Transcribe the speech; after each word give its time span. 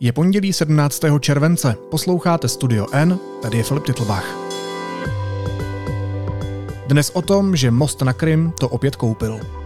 Je 0.00 0.12
pondělí 0.12 0.52
17. 0.52 1.02
července, 1.20 1.76
posloucháte 1.90 2.48
Studio 2.48 2.86
N, 2.92 3.18
tady 3.42 3.56
je 3.56 3.62
Filip 3.62 3.84
Titlbach. 3.84 4.36
Dnes 6.86 7.10
o 7.10 7.22
tom, 7.22 7.56
že 7.56 7.70
most 7.70 8.02
na 8.02 8.12
Krym 8.12 8.52
to 8.60 8.68
opět 8.68 8.96
koupil. 8.96 9.57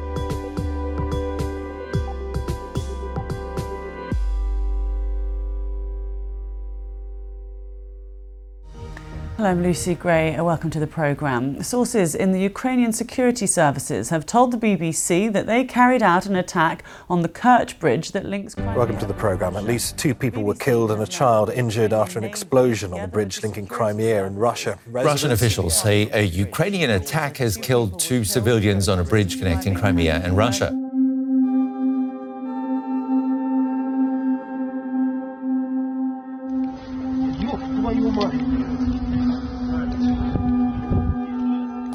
Hello, 9.43 9.51
I'm 9.51 9.63
Lucy 9.65 9.97
Gray. 9.97 10.35
and 10.35 10.47
Welcome 10.47 10.71
to 10.71 10.79
the 10.79 10.87
programme. 10.87 11.65
Sources 11.65 12.15
in 12.15 12.31
the 12.31 12.39
Ukrainian 12.41 12.93
security 12.93 13.49
services 13.49 14.11
have 14.11 14.25
told 14.25 14.53
the 14.53 14.57
BBC 14.57 15.33
that 15.33 15.47
they 15.47 15.65
carried 15.65 16.01
out 16.01 16.27
an 16.27 16.37
attack 16.37 16.85
on 17.11 17.23
the 17.23 17.29
Kerch 17.29 17.81
bridge 17.81 18.13
that 18.13 18.25
links. 18.25 18.57
Welcome 18.57 18.99
to 18.99 19.05
the 19.05 19.15
programme. 19.15 19.57
At 19.57 19.65
least 19.65 19.99
two 19.99 20.15
people 20.15 20.45
were 20.45 20.55
killed 20.55 20.93
and 20.93 21.03
a 21.03 21.09
child 21.09 21.51
injured 21.51 21.93
after 21.93 22.21
an 22.21 22.25
explosion 22.25 22.93
on 22.93 23.01
the 23.01 23.09
bridge 23.09 23.43
linking 23.43 23.67
Crimea 23.67 24.25
and 24.25 24.41
Russia. 24.41 24.79
Russian 24.87 25.33
officials 25.33 25.77
say 25.77 26.09
a 26.13 26.23
Ukrainian 26.23 26.91
attack 26.91 27.39
has 27.39 27.57
killed 27.57 27.99
two 27.99 28.23
civilians 28.23 28.89
on 28.89 29.01
a 29.01 29.05
bridge 29.05 29.39
connecting 29.41 29.75
Crimea 29.75 30.21
and 30.23 30.37
Russia. 30.37 30.82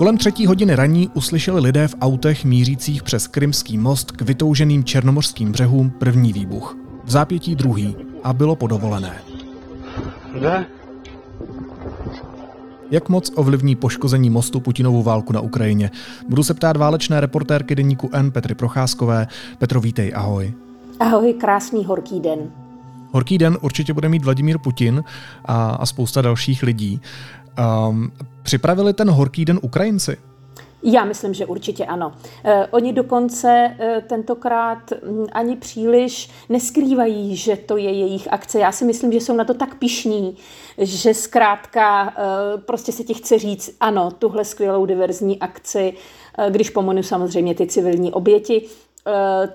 Kolem 0.08 0.18
třetí 0.18 0.46
hodiny 0.46 0.76
raní 0.76 1.10
uslyšeli 1.14 1.62
lidé 1.62 1.88
v 1.88 1.96
autech 2.02 2.46
mířících 2.46 3.04
přes 3.04 3.28
Krymský 3.28 3.78
most 3.78 4.12
k 4.12 4.22
vytouženým 4.22 4.84
černomořským 4.84 5.52
břehům 5.52 5.90
první 5.90 6.34
výbuch. 6.34 6.78
V 7.04 7.12
zápětí 7.12 7.56
druhý 7.56 7.96
a 8.24 8.34
bylo 8.34 8.56
podovolené. 8.56 9.14
Да? 10.42 10.66
Jak 12.92 13.10
moc 13.10 13.32
ovlivní 13.36 13.76
poškození 13.76 14.30
mostu 14.30 14.60
Putinovou 14.60 15.04
válku 15.04 15.34
na 15.34 15.42
Ukrajině? 15.42 15.92
Budu 16.30 16.44
se 16.44 16.54
ptát 16.54 16.78
válečné 16.78 17.22
reportérky 17.22 17.76
deníku 17.76 18.10
N 18.14 18.32
Petry 18.32 18.56
Procházkové. 18.56 19.28
Petro, 19.58 19.82
vítej, 19.82 20.14
ahoj. 20.16 20.54
Ahoj, 21.00 21.34
krásný 21.34 21.86
horký 21.86 22.20
den. 22.20 22.40
Horký 23.12 23.38
den 23.38 23.58
určitě 23.62 23.94
bude 23.94 24.10
mít 24.10 24.24
Vladimír 24.24 24.58
Putin 24.58 25.04
a, 25.46 25.70
a 25.70 25.86
spousta 25.86 26.22
dalších 26.22 26.64
lidí. 26.64 27.02
Um, 27.58 28.12
připravili 28.44 28.94
ten 28.94 29.10
horký 29.10 29.46
den 29.46 29.60
Ukrajinci? 29.62 30.18
Já 30.84 31.06
myslím, 31.06 31.34
že 31.34 31.46
určitě 31.46 31.86
ano. 31.86 32.12
Eh, 32.44 32.68
oni 32.72 32.94
dokonce 32.94 33.76
eh, 33.80 34.02
tentokrát 34.08 34.92
hm, 34.92 35.26
ani 35.32 35.56
příliš 35.56 36.30
neskrývají, 36.50 37.36
že 37.36 37.56
to 37.56 37.78
je 37.78 37.92
jejich 37.92 38.34
akce. 38.34 38.60
Já 38.60 38.72
si 38.72 38.86
myslím, 38.86 39.12
že 39.12 39.18
jsou 39.18 39.36
na 39.36 39.44
to 39.44 39.54
tak 39.54 39.76
pišní, 39.76 40.38
že 40.78 41.14
zkrátka 41.14 42.14
eh, 42.18 42.58
prostě 42.58 42.92
se 42.92 43.04
ti 43.04 43.14
chce 43.14 43.40
říct, 43.40 43.76
ano, 43.80 44.12
tuhle 44.12 44.46
skvělou 44.46 44.86
diverzní 44.86 45.40
akci, 45.40 45.94
když 46.50 46.70
pomenu 46.70 47.04
samozřejmě 47.04 47.56
ty 47.56 47.68
civilní 47.68 48.12
oběti, 48.12 48.66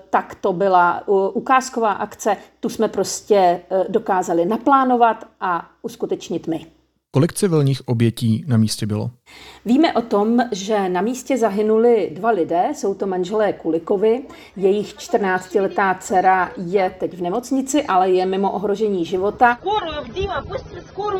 tak 0.09 0.35
to 0.35 0.53
byla 0.53 1.03
ukázková 1.33 1.91
akce, 1.91 2.37
tu 2.59 2.69
jsme 2.69 2.87
prostě 2.87 3.61
dokázali 3.87 4.45
naplánovat 4.45 5.27
a 5.41 5.69
uskutečnit 5.81 6.47
my. 6.47 6.65
Kolik 7.15 7.33
civilních 7.33 7.87
obětí 7.87 8.45
na 8.47 8.57
místě 8.57 8.85
bylo? 8.85 9.11
Víme 9.65 9.93
o 9.93 10.01
tom, 10.01 10.39
že 10.51 10.89
na 10.89 11.01
místě 11.01 11.37
zahynuli 11.37 12.11
dva 12.13 12.29
lidé, 12.29 12.69
jsou 12.75 12.93
to 12.93 13.07
manželé 13.07 13.53
Kulikovi. 13.53 14.23
Jejich 14.55 14.95
14-letá 14.95 15.97
dcera 15.99 16.51
je 16.57 16.95
teď 16.99 17.13
v 17.17 17.21
nemocnici, 17.21 17.83
ale 17.83 18.11
je 18.11 18.25
mimo 18.25 18.51
ohrožení 18.51 19.05
života. 19.05 19.57
Skoro, 19.61 19.91
skoro 20.87 21.19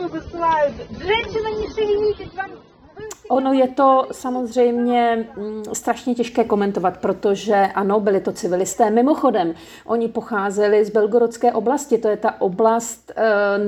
Ono 3.29 3.53
je 3.53 3.67
to 3.67 4.07
samozřejmě 4.11 5.27
mm, 5.37 5.63
strašně 5.73 6.15
těžké 6.15 6.43
komentovat, 6.43 6.97
protože 6.97 7.55
ano, 7.55 7.99
byli 7.99 8.19
to 8.19 8.31
civilisté. 8.31 8.89
Mimochodem, 8.89 9.53
oni 9.85 10.07
pocházeli 10.07 10.85
z 10.85 10.89
Belgorodské 10.89 11.53
oblasti, 11.53 11.97
to 11.97 12.07
je 12.07 12.17
ta 12.17 12.41
oblast 12.41 13.11
eh, 13.15 13.23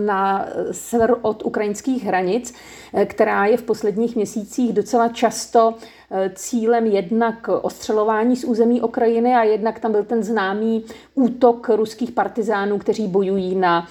na 0.06 0.46
sever 0.72 1.16
od 1.22 1.46
ukrajinských 1.46 2.04
hranic, 2.04 2.54
eh, 2.94 3.06
která 3.06 3.46
je 3.46 3.58
v 3.58 3.64
posledních 3.64 4.16
měsících 4.16 4.74
docela 4.74 5.08
často 5.08 5.74
eh, 6.12 6.32
cílem 6.36 6.86
jednak 6.86 7.50
ostřelování 7.62 8.36
z 8.36 8.44
území 8.44 8.82
Ukrajiny 8.82 9.36
a 9.36 9.44
jednak 9.44 9.80
tam 9.80 9.92
byl 9.92 10.04
ten 10.04 10.24
známý 10.24 10.86
útok 11.14 11.70
ruských 11.70 12.12
partizánů, 12.12 12.78
kteří 12.78 13.08
bojují 13.08 13.56
na 13.56 13.88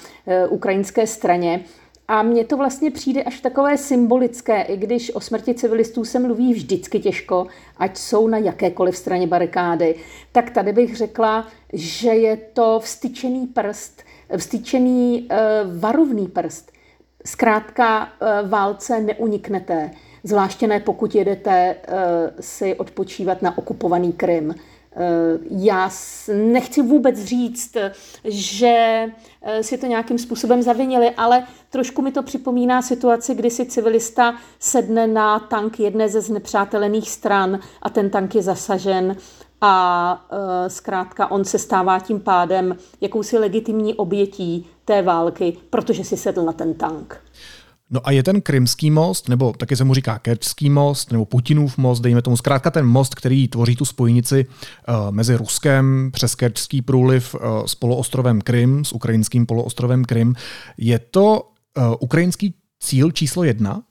ukrajinské 0.49 1.07
straně. 1.07 1.65
A 2.09 2.23
mně 2.23 2.45
to 2.45 2.57
vlastně 2.57 2.91
přijde 2.91 3.23
až 3.23 3.41
takové 3.41 3.79
symbolické, 3.79 4.63
i 4.63 4.77
když 4.77 5.15
o 5.15 5.21
smrti 5.21 5.55
civilistů 5.55 6.05
se 6.05 6.19
mluví 6.19 6.53
vždycky 6.55 7.01
těžko, 7.01 7.47
ať 7.77 7.99
jsou 7.99 8.29
na 8.29 8.39
jakékoliv 8.39 8.97
straně 8.97 9.27
barikády, 9.27 9.95
tak 10.33 10.51
tady 10.51 10.73
bych 10.73 10.97
řekla, 10.97 11.49
že 11.73 12.11
je 12.11 12.37
to 12.37 12.81
vstyčený 12.81 13.47
prst, 13.47 14.03
vstyčený 14.37 15.29
uh, 15.31 15.37
varovný 15.81 16.27
prst. 16.27 16.73
Zkrátka 17.27 18.05
uh, 18.05 18.49
válce 18.49 19.01
neuniknete, 19.01 19.91
zvláště 20.25 20.67
ne 20.67 20.81
pokud 20.81 21.15
jedete 21.15 21.77
uh, 21.77 21.95
si 22.41 22.75
odpočívat 22.75 23.43
na 23.43 23.59
okupovaný 23.59 24.13
Krym. 24.13 24.55
Já 25.51 25.91
nechci 26.35 26.83
vůbec 26.83 27.19
říct, 27.19 27.77
že 28.25 29.05
si 29.61 29.79
to 29.79 29.87
nějakým 29.87 30.19
způsobem 30.19 30.63
zavinili, 30.63 31.11
ale 31.11 31.47
trošku 31.71 32.03
mi 32.03 32.13
to 32.13 32.23
připomíná 32.23 32.83
situaci, 32.83 33.35
kdy 33.35 33.51
si 33.51 33.67
civilista 33.67 34.35
sedne 34.59 35.07
na 35.07 35.39
tank 35.39 35.81
jedné 35.81 36.09
ze 36.09 36.21
znepřátelených 36.21 37.11
stran 37.11 37.59
a 37.83 37.91
ten 37.91 38.11
tank 38.11 38.35
je 38.35 38.43
zasažen 38.43 39.17
a 39.61 40.27
zkrátka 40.69 41.31
on 41.31 41.45
se 41.45 41.59
stává 41.59 42.01
tím 42.01 42.21
pádem 42.21 42.77
jakousi 43.01 43.39
legitimní 43.39 43.95
obětí 43.95 44.67
té 44.85 45.03
války, 45.03 45.57
protože 45.71 46.05
si 46.05 46.17
sedl 46.17 46.43
na 46.43 46.53
ten 46.53 46.75
tank. 46.75 47.21
No 47.95 48.01
a 48.05 48.11
je 48.11 48.23
ten 48.23 48.41
Krymský 48.41 48.91
most, 48.91 49.29
nebo 49.29 49.53
taky 49.53 49.77
se 49.77 49.85
mu 49.85 49.95
říká 49.95 50.19
Kerčský 50.19 50.71
most, 50.71 51.13
nebo 51.13 51.25
Putinův 51.25 51.79
most, 51.79 52.01
dejme 52.01 52.23
tomu 52.23 52.37
zkrátka 52.37 52.71
ten 52.71 52.87
most, 52.87 53.15
který 53.15 53.49
tvoří 53.49 53.77
tu 53.77 53.85
spojnici 53.85 54.47
uh, 54.47 55.11
mezi 55.11 55.37
Ruskem 55.37 56.11
přes 56.13 56.35
Kerčský 56.35 56.83
průliv 56.83 57.35
uh, 57.35 57.41
s 57.67 57.75
poloostrovem 57.75 58.41
Krym, 58.41 58.85
s 58.85 58.93
ukrajinským 58.93 59.47
poloostrovem 59.47 60.05
Krym. 60.05 60.35
Je 60.79 60.99
to 60.99 61.43
uh, 61.43 61.95
ukrajinský 62.01 62.55
cíl 62.81 63.11
číslo 63.11 63.45
jedna? 63.45 63.83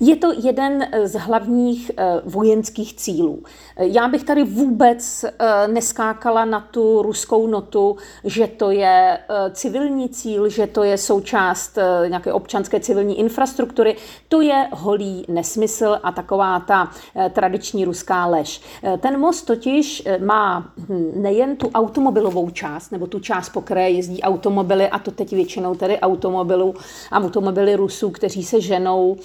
Je 0.00 0.16
to 0.16 0.32
jeden 0.42 0.86
z 1.04 1.12
hlavních 1.12 1.90
vojenských 2.24 2.94
cílů. 2.96 3.42
Já 3.76 4.08
bych 4.08 4.24
tady 4.24 4.44
vůbec 4.44 5.24
neskákala 5.66 6.44
na 6.44 6.60
tu 6.60 7.02
ruskou 7.02 7.46
notu, 7.46 7.96
že 8.24 8.46
to 8.46 8.70
je 8.70 9.18
civilní 9.52 10.08
cíl, 10.08 10.48
že 10.48 10.66
to 10.66 10.82
je 10.82 10.98
součást 10.98 11.78
nějaké 12.08 12.32
občanské 12.32 12.80
civilní 12.80 13.18
infrastruktury. 13.18 13.96
To 14.28 14.40
je 14.40 14.68
holý 14.72 15.24
nesmysl 15.28 15.98
a 16.02 16.12
taková 16.12 16.60
ta 16.60 16.90
tradiční 17.30 17.84
ruská 17.84 18.26
lež. 18.26 18.60
Ten 19.00 19.20
most 19.20 19.42
totiž 19.42 20.02
má 20.24 20.72
hm, 20.78 21.12
nejen 21.14 21.56
tu 21.56 21.70
automobilovou 21.74 22.50
část, 22.50 22.90
nebo 22.90 23.06
tu 23.06 23.20
část, 23.20 23.48
po 23.48 23.60
které 23.60 23.90
jezdí 23.90 24.22
automobily, 24.22 24.88
a 24.88 24.98
to 24.98 25.10
teď 25.10 25.30
většinou 25.30 25.74
tedy 25.74 26.00
automobilů, 26.00 26.74
automobily 27.12 27.76
Rusů, 27.76 28.10
kteří 28.10 28.44
se 28.44 28.60
ženou 28.60 29.16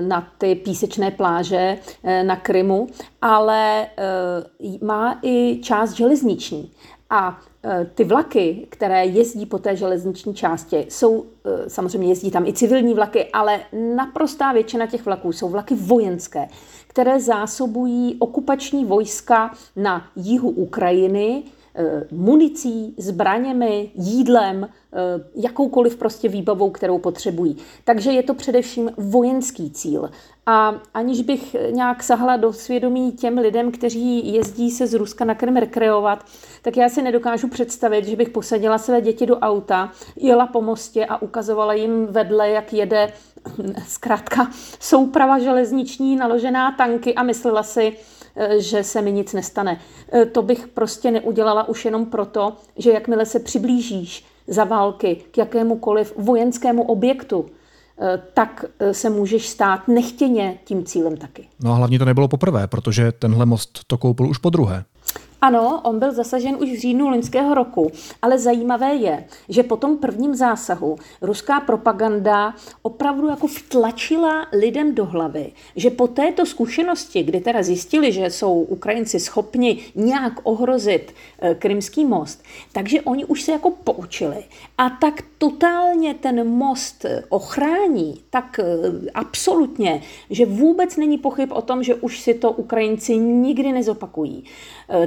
na 0.00 0.28
ty 0.38 0.54
písečné 0.54 1.10
pláže 1.10 1.78
na 2.22 2.36
Krymu, 2.36 2.86
ale 3.22 3.86
má 4.82 5.18
i 5.22 5.60
část 5.62 5.92
železniční. 5.92 6.70
A 7.10 7.38
ty 7.94 8.04
vlaky, 8.04 8.66
které 8.70 9.06
jezdí 9.06 9.46
po 9.46 9.58
té 9.58 9.76
železniční 9.76 10.34
části, 10.34 10.86
jsou 10.88 11.24
samozřejmě 11.68 12.08
jezdí 12.08 12.30
tam 12.30 12.46
i 12.46 12.52
civilní 12.52 12.94
vlaky, 12.94 13.24
ale 13.32 13.60
naprostá 13.96 14.52
většina 14.52 14.86
těch 14.86 15.04
vlaků 15.04 15.32
jsou 15.32 15.48
vlaky 15.48 15.74
vojenské, 15.74 16.48
které 16.86 17.20
zásobují 17.20 18.16
okupační 18.18 18.84
vojska 18.84 19.54
na 19.76 20.06
jihu 20.16 20.50
Ukrajiny, 20.50 21.42
municí, 22.10 22.94
zbraněmi, 22.98 23.90
jídlem, 23.94 24.68
jakoukoliv 25.34 25.96
prostě 25.96 26.28
výbavou, 26.28 26.70
kterou 26.70 26.98
potřebují. 26.98 27.56
Takže 27.84 28.12
je 28.12 28.22
to 28.22 28.34
především 28.34 28.90
vojenský 28.96 29.70
cíl. 29.70 30.10
A 30.46 30.74
aniž 30.94 31.22
bych 31.22 31.56
nějak 31.70 32.02
sahla 32.02 32.36
do 32.36 32.52
svědomí 32.52 33.12
těm 33.12 33.38
lidem, 33.38 33.72
kteří 33.72 34.34
jezdí 34.34 34.70
se 34.70 34.86
z 34.86 34.94
Ruska 34.94 35.24
na 35.24 35.34
Krym 35.34 35.56
rekreovat, 35.56 36.24
tak 36.62 36.76
já 36.76 36.88
si 36.88 37.02
nedokážu 37.02 37.48
představit, 37.48 38.04
že 38.04 38.16
bych 38.16 38.28
posadila 38.28 38.78
své 38.78 39.00
děti 39.00 39.26
do 39.26 39.38
auta, 39.38 39.92
jela 40.16 40.46
po 40.46 40.60
mostě 40.60 41.06
a 41.06 41.22
ukazovala 41.22 41.74
jim 41.74 42.06
vedle, 42.06 42.50
jak 42.50 42.72
jede 42.72 43.12
zkrátka 43.88 44.50
souprava 44.80 45.38
železniční 45.38 46.16
naložená 46.16 46.72
tanky 46.72 47.14
a 47.14 47.22
myslela 47.22 47.62
si, 47.62 47.96
že 48.58 48.84
se 48.84 49.02
mi 49.02 49.12
nic 49.12 49.32
nestane. 49.32 49.80
To 50.32 50.42
bych 50.42 50.68
prostě 50.68 51.10
neudělala 51.10 51.68
už 51.68 51.84
jenom 51.84 52.06
proto, 52.06 52.52
že 52.76 52.90
jakmile 52.90 53.26
se 53.26 53.40
přiblížíš 53.40 54.24
za 54.46 54.64
války 54.64 55.16
k 55.30 55.38
jakémukoliv 55.38 56.12
vojenskému 56.16 56.82
objektu, 56.82 57.46
eh, 57.98 58.22
tak 58.34 58.64
eh, 58.78 58.94
se 58.94 59.10
můžeš 59.10 59.48
stát 59.48 59.88
nechtěně 59.88 60.58
tím 60.64 60.84
cílem 60.84 61.16
taky. 61.16 61.48
No 61.60 61.72
a 61.72 61.74
hlavně 61.74 61.98
to 61.98 62.04
nebylo 62.04 62.28
poprvé, 62.28 62.66
protože 62.66 63.12
tenhle 63.12 63.46
most 63.46 63.80
to 63.86 63.98
koupil 63.98 64.28
už 64.28 64.38
po 64.38 64.50
druhé. 64.50 64.84
Ano, 65.44 65.80
on 65.84 65.98
byl 65.98 66.12
zasažen 66.12 66.56
už 66.60 66.70
v 66.70 66.78
říjnu 66.78 67.08
loňského 67.08 67.54
roku, 67.54 67.92
ale 68.22 68.38
zajímavé 68.38 68.94
je, 68.94 69.24
že 69.48 69.62
po 69.62 69.76
tom 69.76 69.96
prvním 69.96 70.34
zásahu 70.34 70.96
ruská 71.20 71.60
propaganda 71.60 72.54
opravdu 72.82 73.28
jako 73.28 73.46
vtlačila 73.46 74.46
lidem 74.52 74.94
do 74.94 75.04
hlavy, 75.04 75.52
že 75.76 75.90
po 75.90 76.08
této 76.08 76.46
zkušenosti, 76.46 77.22
kdy 77.22 77.40
teda 77.40 77.62
zjistili, 77.62 78.12
že 78.12 78.30
jsou 78.30 78.60
Ukrajinci 78.62 79.20
schopni 79.20 79.78
nějak 79.94 80.32
ohrozit 80.42 81.14
eh, 81.38 81.54
Krymský 81.54 82.04
most, 82.04 82.42
takže 82.72 83.00
oni 83.00 83.24
už 83.24 83.42
se 83.42 83.52
jako 83.52 83.70
poučili 83.70 84.44
a 84.78 84.90
tak 84.90 85.24
totálně 85.38 86.14
ten 86.14 86.48
most 86.48 87.04
eh, 87.04 87.22
ochrání, 87.28 88.20
tak 88.30 88.58
eh, 88.58 88.64
absolutně, 89.14 90.02
že 90.30 90.46
vůbec 90.46 90.96
není 90.96 91.18
pochyb 91.18 91.52
o 91.52 91.62
tom, 91.62 91.82
že 91.82 91.94
už 91.94 92.20
si 92.20 92.34
to 92.34 92.52
Ukrajinci 92.52 93.16
nikdy 93.16 93.72
nezopakují. 93.72 94.44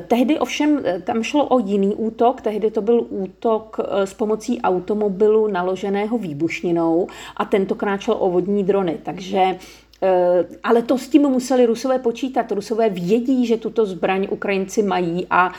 Tehdy 0.07 0.26
ovšem 0.35 0.81
eh, 0.83 1.01
tam 1.01 1.24
šlo 1.24 1.47
o 1.47 1.59
jiný 1.59 1.95
útok, 1.95 2.41
tehdy 2.41 2.71
to 2.71 2.81
byl 2.81 3.06
útok 3.09 3.79
eh, 3.79 4.07
s 4.07 4.13
pomocí 4.13 4.62
automobilu 4.62 5.47
naloženého 5.47 6.18
výbušninou 6.18 7.07
a 7.38 7.45
tentokrát 7.45 8.01
šlo 8.01 8.18
o 8.18 8.29
vodní 8.29 8.63
drony, 8.63 8.97
takže 9.03 9.39
eh, 10.01 10.45
ale 10.63 10.81
to 10.81 10.97
s 10.97 11.09
tím 11.09 11.21
museli 11.21 11.65
Rusové 11.65 12.00
počítat. 12.00 12.51
Rusové 12.51 12.89
vědí, 12.89 13.45
že 13.45 13.57
tuto 13.57 13.85
zbraň 13.85 14.27
Ukrajinci 14.29 14.83
mají 14.83 15.27
a 15.29 15.51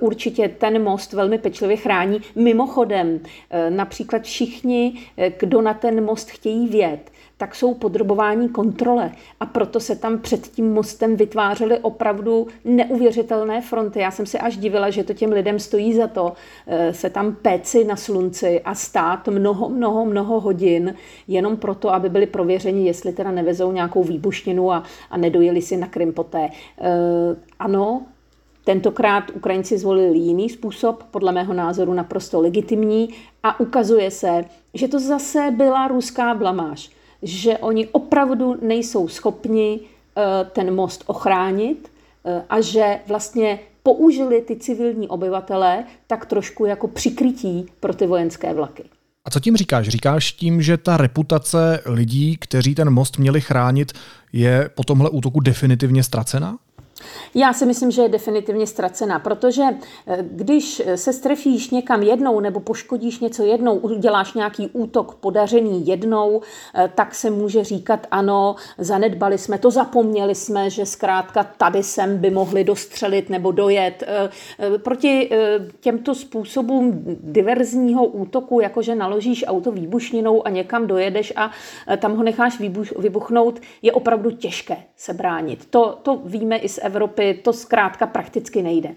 určitě 0.00 0.48
ten 0.48 0.82
most 0.82 1.12
velmi 1.12 1.38
pečlivě 1.38 1.76
chrání. 1.76 2.20
Mimochodem, 2.36 3.20
například 3.68 4.22
všichni, 4.22 4.94
kdo 5.38 5.62
na 5.62 5.74
ten 5.74 6.04
most 6.04 6.30
chtějí 6.30 6.68
vět, 6.68 7.10
tak 7.36 7.54
jsou 7.54 7.74
podrobováni 7.74 8.48
kontrole. 8.48 9.12
A 9.40 9.46
proto 9.46 9.80
se 9.80 9.96
tam 9.96 10.18
před 10.18 10.46
tím 10.46 10.72
mostem 10.72 11.16
vytvářely 11.16 11.78
opravdu 11.78 12.46
neuvěřitelné 12.64 13.60
fronty. 13.60 14.00
Já 14.00 14.10
jsem 14.10 14.26
se 14.26 14.38
až 14.38 14.56
divila, 14.56 14.90
že 14.90 15.04
to 15.04 15.14
těm 15.14 15.32
lidem 15.32 15.58
stojí 15.58 15.94
za 15.94 16.06
to 16.06 16.32
eh, 16.66 16.94
se 16.94 17.10
tam 17.10 17.34
péci 17.42 17.84
na 17.84 17.96
slunci 17.96 18.60
a 18.60 18.74
stát 18.74 19.28
mnoho, 19.28 19.68
mnoho, 19.68 20.04
mnoho 20.04 20.40
hodin 20.40 20.94
jenom 21.28 21.56
proto, 21.56 21.94
aby 21.94 22.08
byli 22.08 22.26
prověřeni, 22.26 22.86
jestli 22.86 23.12
teda 23.12 23.30
nevezou 23.30 23.72
nějakou 23.72 24.04
výbušninu 24.04 24.72
a, 24.72 24.82
a 25.10 25.16
nedojeli 25.16 25.62
si 25.62 25.76
na 25.76 25.86
Krym 25.86 26.12
poté. 26.12 26.48
E, 26.48 26.50
ano, 27.58 28.02
Tentokrát 28.64 29.24
Ukrajinci 29.34 29.78
zvolili 29.78 30.18
jiný 30.18 30.50
způsob, 30.50 31.02
podle 31.10 31.32
mého 31.32 31.54
názoru 31.54 31.94
naprosto 31.94 32.40
legitimní, 32.40 33.08
a 33.42 33.60
ukazuje 33.60 34.10
se, 34.10 34.44
že 34.74 34.88
to 34.88 34.98
zase 34.98 35.50
byla 35.56 35.88
ruská 35.88 36.34
blamáž 36.34 36.90
že 37.24 37.58
oni 37.58 37.86
opravdu 37.86 38.56
nejsou 38.62 39.08
schopni 39.08 39.80
eh, 39.80 40.22
ten 40.52 40.74
most 40.74 41.04
ochránit 41.06 41.90
eh, 42.24 42.42
a 42.50 42.60
že 42.60 43.00
vlastně 43.06 43.58
použili 43.82 44.42
ty 44.42 44.56
civilní 44.56 45.08
obyvatele 45.08 45.84
tak 46.06 46.26
trošku 46.26 46.64
jako 46.64 46.88
přikrytí 46.88 47.66
pro 47.80 47.94
ty 47.94 48.06
vojenské 48.06 48.54
vlaky. 48.54 48.84
A 49.24 49.30
co 49.30 49.40
tím 49.40 49.56
říkáš? 49.56 49.88
Říkáš 49.88 50.32
tím, 50.32 50.62
že 50.62 50.76
ta 50.76 50.96
reputace 50.96 51.82
lidí, 51.86 52.36
kteří 52.36 52.74
ten 52.74 52.90
most 52.90 53.18
měli 53.18 53.40
chránit, 53.40 53.92
je 54.32 54.70
po 54.74 54.84
tomhle 54.84 55.10
útoku 55.10 55.40
definitivně 55.40 56.02
ztracena? 56.02 56.58
Já 57.34 57.52
si 57.52 57.66
myslím, 57.66 57.90
že 57.90 58.02
je 58.02 58.08
definitivně 58.08 58.66
ztracená, 58.66 59.18
protože 59.18 59.62
eh, 60.06 60.18
když 60.30 60.82
se 60.94 61.12
strefíš 61.12 61.70
někam 61.70 62.02
jednou 62.02 62.40
nebo 62.40 62.60
poškodíš 62.60 63.20
něco 63.20 63.44
jednou, 63.44 63.76
uděláš 63.76 64.34
nějaký 64.34 64.68
útok 64.72 65.14
podařený 65.14 65.86
jednou, 65.86 66.40
eh, 66.74 66.90
tak 66.94 67.14
se 67.14 67.30
může 67.30 67.64
říkat 67.64 68.06
ano, 68.10 68.56
zanedbali 68.78 69.38
jsme 69.38 69.58
to, 69.58 69.70
zapomněli 69.70 70.34
jsme, 70.34 70.70
že 70.70 70.86
zkrátka 70.86 71.44
tady 71.44 71.82
sem 71.82 72.18
by 72.18 72.30
mohli 72.30 72.64
dostřelit 72.64 73.30
nebo 73.30 73.52
dojet. 73.52 74.02
Eh, 74.06 74.78
proti 74.78 75.30
těmto 75.80 76.14
způsobům 76.14 77.02
diverzního 77.20 78.04
útoku, 78.04 78.60
jakože 78.60 78.94
naložíš 78.94 79.44
auto 79.46 79.72
výbušninou 79.72 80.46
a 80.46 80.50
někam 80.50 80.86
dojedeš 80.86 81.32
a 81.36 81.50
tam 81.96 82.16
ho 82.16 82.22
necháš 82.22 82.60
vybuchnout, 82.98 83.60
je 83.82 83.92
opravdu 83.92 84.30
těžké 84.30 84.76
se 84.96 85.14
bránit. 85.14 85.66
To, 85.70 85.98
to 86.02 86.20
víme 86.24 86.56
i 86.56 86.68
z 86.68 86.78
Evropy, 86.82 86.93
to 87.34 87.52
zkrátka 87.52 88.06
prakticky 88.06 88.62
nejde. 88.62 88.94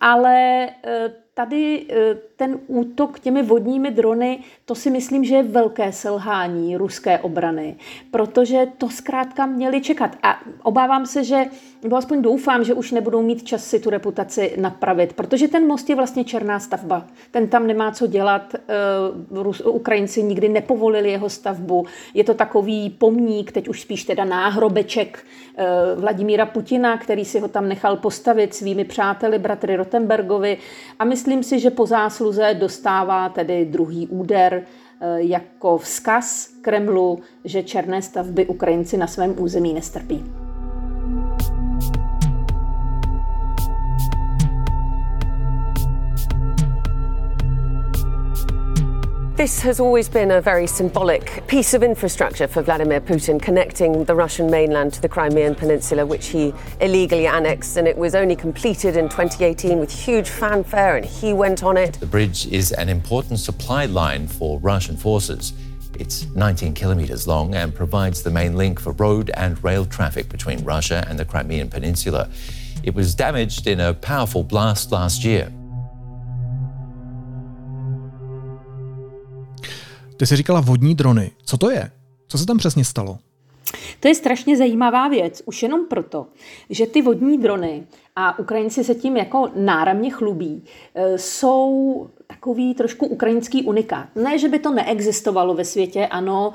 Ale 0.00 0.68
eh, 0.68 1.12
tady 1.34 1.86
eh, 1.90 2.14
ten 2.36 2.58
útok 2.66 3.20
těmi 3.20 3.42
vodními 3.42 3.90
drony, 3.90 4.38
to 4.64 4.74
si 4.74 4.90
myslím, 4.90 5.24
že 5.24 5.34
je 5.34 5.42
velké 5.42 5.92
selhání 5.92 6.76
ruské 6.76 7.18
obrany, 7.18 7.76
protože 8.10 8.66
to 8.78 8.88
zkrátka 8.88 9.46
měli 9.46 9.80
čekat. 9.80 10.16
A 10.22 10.40
obávám 10.62 11.06
se, 11.06 11.24
že, 11.24 11.44
nebo 11.82 11.96
aspoň 11.96 12.22
doufám, 12.22 12.64
že 12.64 12.74
už 12.74 12.90
nebudou 12.90 13.22
mít 13.22 13.42
čas 13.42 13.64
si 13.64 13.80
tu 13.80 13.90
reputaci 13.90 14.54
napravit, 14.60 15.12
protože 15.12 15.48
ten 15.48 15.66
most 15.66 15.90
je 15.90 15.96
vlastně 15.96 16.24
černá 16.24 16.60
stavba. 16.60 17.06
Ten 17.30 17.48
tam 17.48 17.66
nemá 17.66 17.90
co 17.90 18.06
dělat, 18.06 18.54
eh, 18.54 19.68
Ukrajinci 19.68 20.22
nikdy 20.22 20.48
nepovolili 20.48 21.10
jeho 21.10 21.30
stavbu. 21.30 21.86
Je 22.14 22.24
to 22.24 22.34
takový 22.34 22.90
pomník, 22.90 23.52
teď 23.52 23.68
už 23.68 23.80
spíš 23.80 24.04
teda 24.04 24.24
náhrobeček 24.24 25.24
eh, 25.56 25.64
Vladimíra 25.96 26.46
Putina, 26.46 26.98
který 26.98 27.24
si 27.24 27.40
ho 27.40 27.48
tam 27.48 27.68
nechal 27.68 27.96
postavit 27.96 28.54
svými 28.54 28.84
přáteli, 28.84 29.38
bratry 29.38 29.76
Rotenbergovi. 29.76 30.58
A 30.98 31.04
myslím 31.04 31.21
si, 31.42 31.60
že 31.60 31.70
po 31.70 31.86
zásluze 31.86 32.54
dostává 32.54 33.28
tedy 33.28 33.64
druhý 33.64 34.06
úder 34.06 34.62
eh, 34.62 35.22
jako 35.22 35.78
vzkaz 35.78 36.48
Kremlu, 36.60 37.20
že 37.44 37.62
černé 37.62 38.02
stavby 38.02 38.46
Ukrajinci 38.46 38.96
na 38.96 39.06
svém 39.06 39.34
území 39.38 39.74
nestrpí. 39.74 40.51
This 49.42 49.60
has 49.62 49.80
always 49.80 50.08
been 50.08 50.30
a 50.30 50.40
very 50.40 50.68
symbolic 50.68 51.44
piece 51.48 51.74
of 51.74 51.82
infrastructure 51.82 52.46
for 52.46 52.62
Vladimir 52.62 53.00
Putin, 53.00 53.42
connecting 53.42 54.04
the 54.04 54.14
Russian 54.14 54.48
mainland 54.48 54.92
to 54.92 55.02
the 55.02 55.08
Crimean 55.08 55.56
Peninsula, 55.56 56.06
which 56.06 56.28
he 56.28 56.54
illegally 56.80 57.26
annexed. 57.26 57.76
And 57.76 57.88
it 57.88 57.98
was 57.98 58.14
only 58.14 58.36
completed 58.36 58.96
in 58.96 59.08
2018 59.08 59.80
with 59.80 59.90
huge 59.90 60.28
fanfare, 60.28 60.96
and 60.96 61.04
he 61.04 61.32
went 61.32 61.64
on 61.64 61.76
it. 61.76 61.94
The 61.94 62.06
bridge 62.06 62.46
is 62.52 62.70
an 62.70 62.88
important 62.88 63.40
supply 63.40 63.86
line 63.86 64.28
for 64.28 64.60
Russian 64.60 64.96
forces. 64.96 65.54
It's 65.98 66.24
19 66.36 66.74
kilometers 66.74 67.26
long 67.26 67.56
and 67.56 67.74
provides 67.74 68.22
the 68.22 68.30
main 68.30 68.56
link 68.56 68.78
for 68.78 68.92
road 68.92 69.32
and 69.34 69.62
rail 69.64 69.84
traffic 69.84 70.28
between 70.28 70.62
Russia 70.62 71.04
and 71.08 71.18
the 71.18 71.24
Crimean 71.24 71.68
Peninsula. 71.68 72.30
It 72.84 72.94
was 72.94 73.12
damaged 73.16 73.66
in 73.66 73.80
a 73.80 73.92
powerful 73.92 74.44
blast 74.44 74.92
last 74.92 75.24
year. 75.24 75.52
Ty 80.22 80.26
jsi 80.26 80.36
říkala 80.36 80.60
vodní 80.60 80.94
drony. 80.94 81.30
Co 81.44 81.58
to 81.58 81.70
je? 81.70 81.90
Co 82.28 82.38
se 82.38 82.46
tam 82.46 82.58
přesně 82.58 82.84
stalo? 82.84 83.18
To 84.00 84.08
je 84.08 84.14
strašně 84.14 84.56
zajímavá 84.56 85.08
věc, 85.08 85.42
už 85.44 85.62
jenom 85.62 85.86
proto, 85.86 86.26
že 86.70 86.86
ty 86.86 87.02
vodní 87.02 87.38
drony, 87.38 87.86
a 88.16 88.38
Ukrajinci 88.38 88.84
se 88.84 88.94
tím 88.94 89.16
jako 89.16 89.50
náramně 89.56 90.10
chlubí, 90.10 90.64
e, 90.94 91.18
jsou 91.18 92.06
takový 92.26 92.74
trošku 92.74 93.06
ukrajinský 93.06 93.62
unikát. 93.62 94.08
Ne, 94.16 94.38
že 94.38 94.48
by 94.48 94.58
to 94.58 94.70
neexistovalo 94.70 95.54
ve 95.54 95.64
světě, 95.64 96.06
ano, 96.06 96.54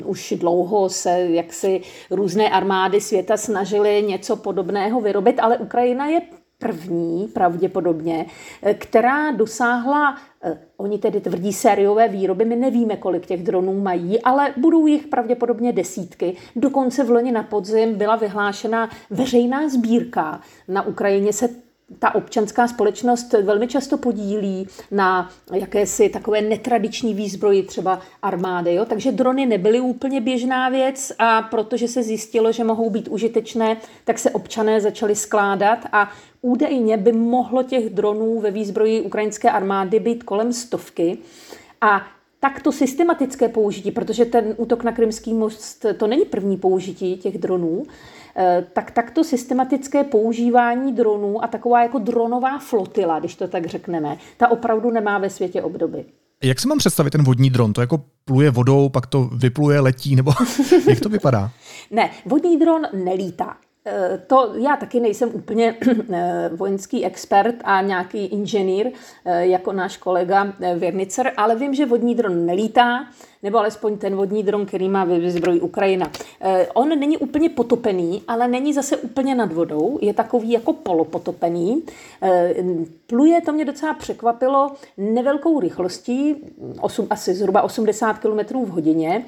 uh, 0.00 0.10
už 0.10 0.34
dlouho 0.36 0.88
se 0.88 1.10
jaksi 1.20 1.80
různé 2.10 2.50
armády 2.50 3.00
světa 3.00 3.36
snažily 3.36 4.02
něco 4.02 4.36
podobného 4.36 5.00
vyrobit, 5.00 5.40
ale 5.40 5.58
Ukrajina 5.58 6.06
je 6.06 6.20
první 6.58 7.28
pravděpodobně, 7.28 8.26
eh, 8.62 8.74
která 8.74 9.30
dosáhla, 9.30 10.16
eh, 10.42 10.58
oni 10.76 10.98
tedy 10.98 11.20
tvrdí 11.20 11.52
sériové 11.52 12.08
výroby, 12.08 12.44
my 12.44 12.56
nevíme, 12.56 12.96
kolik 12.96 13.26
těch 13.26 13.42
dronů 13.42 13.80
mají, 13.80 14.22
ale 14.22 14.54
budou 14.56 14.86
jich 14.86 15.06
pravděpodobně 15.06 15.72
desítky. 15.72 16.36
Dokonce 16.56 17.04
v 17.04 17.10
loni 17.10 17.32
na 17.32 17.42
podzim 17.42 17.94
byla 17.94 18.16
vyhlášena 18.16 18.90
veřejná 19.10 19.68
sbírka. 19.68 20.40
Na 20.68 20.86
Ukrajině 20.86 21.32
se 21.32 21.67
ta 21.98 22.14
občanská 22.14 22.68
společnost 22.68 23.32
velmi 23.32 23.68
často 23.68 23.98
podílí 23.98 24.68
na 24.90 25.30
jakési 25.52 26.08
takové 26.08 26.40
netradiční 26.40 27.14
výzbroji 27.14 27.62
třeba 27.62 28.00
armády. 28.22 28.74
Jo? 28.74 28.84
Takže 28.84 29.12
drony 29.12 29.46
nebyly 29.46 29.80
úplně 29.80 30.20
běžná 30.20 30.68
věc 30.68 31.12
a 31.18 31.42
protože 31.42 31.88
se 31.88 32.02
zjistilo, 32.02 32.52
že 32.52 32.64
mohou 32.64 32.90
být 32.90 33.08
užitečné, 33.08 33.76
tak 34.04 34.18
se 34.18 34.30
občané 34.30 34.80
začali 34.80 35.16
skládat 35.16 35.78
a 35.92 36.12
údajně 36.42 36.96
by 36.96 37.12
mohlo 37.12 37.62
těch 37.62 37.90
dronů 37.90 38.40
ve 38.40 38.50
výzbroji 38.50 39.00
ukrajinské 39.00 39.50
armády 39.50 40.00
být 40.00 40.22
kolem 40.22 40.52
stovky. 40.52 41.18
A 41.80 42.06
takto 42.40 42.72
systematické 42.72 43.48
použití, 43.48 43.90
protože 43.90 44.24
ten 44.24 44.54
útok 44.56 44.84
na 44.84 44.92
Krymský 44.92 45.34
most 45.34 45.86
to 45.96 46.06
není 46.06 46.24
první 46.24 46.56
použití 46.56 47.16
těch 47.16 47.38
dronů, 47.38 47.82
Eh, 48.40 48.66
tak 48.72 48.90
takto 48.90 49.24
systematické 49.24 50.04
používání 50.04 50.92
dronů 50.92 51.44
a 51.44 51.46
taková 51.46 51.82
jako 51.82 51.98
dronová 51.98 52.58
flotila, 52.58 53.18
když 53.18 53.34
to 53.34 53.48
tak 53.48 53.66
řekneme, 53.66 54.18
ta 54.36 54.48
opravdu 54.48 54.90
nemá 54.90 55.18
ve 55.18 55.30
světě 55.30 55.62
obdoby. 55.62 56.04
Jak 56.42 56.60
si 56.60 56.68
mám 56.68 56.78
představit 56.78 57.10
ten 57.10 57.22
vodní 57.24 57.50
dron? 57.50 57.72
To 57.72 57.80
jako 57.80 58.04
pluje 58.24 58.50
vodou, 58.50 58.88
pak 58.88 59.06
to 59.06 59.24
vypluje, 59.24 59.80
letí, 59.80 60.16
nebo 60.16 60.32
jak 60.88 61.00
to 61.00 61.08
vypadá? 61.08 61.50
ne, 61.90 62.10
vodní 62.26 62.58
dron 62.58 62.82
nelítá. 62.92 63.56
Eh, 63.88 64.22
to 64.26 64.52
já 64.58 64.76
taky 64.76 65.00
nejsem 65.00 65.30
úplně 65.34 65.76
eh, 66.12 66.50
vojenský 66.52 67.04
expert 67.04 67.54
a 67.64 67.82
nějaký 67.82 68.26
inženýr 68.26 68.90
eh, 69.24 69.46
jako 69.46 69.72
náš 69.72 69.96
kolega 69.96 70.52
Věrnicer, 70.78 71.32
ale 71.36 71.56
vím, 71.56 71.74
že 71.74 71.86
vodní 71.86 72.14
dron 72.14 72.46
nelítá, 72.46 73.06
nebo 73.42 73.58
alespoň 73.58 73.98
ten 73.98 74.16
vodní 74.16 74.42
dron, 74.42 74.66
který 74.66 74.88
má 74.88 75.04
vyzbroj 75.04 75.60
Ukrajina. 75.60 76.10
On 76.74 76.88
není 76.88 77.18
úplně 77.18 77.48
potopený, 77.48 78.22
ale 78.28 78.48
není 78.48 78.72
zase 78.72 78.96
úplně 78.96 79.34
nad 79.34 79.52
vodou, 79.52 79.98
je 80.02 80.14
takový 80.14 80.50
jako 80.50 80.72
polopotopený. 80.72 81.82
Pluje, 83.06 83.40
to 83.40 83.52
mě 83.52 83.64
docela 83.64 83.94
překvapilo, 83.94 84.72
nevelkou 84.96 85.60
rychlostí, 85.60 86.36
8, 86.80 87.06
asi 87.10 87.34
zhruba 87.34 87.62
80 87.62 88.18
km 88.18 88.38
v 88.64 88.68
hodině 88.68 89.24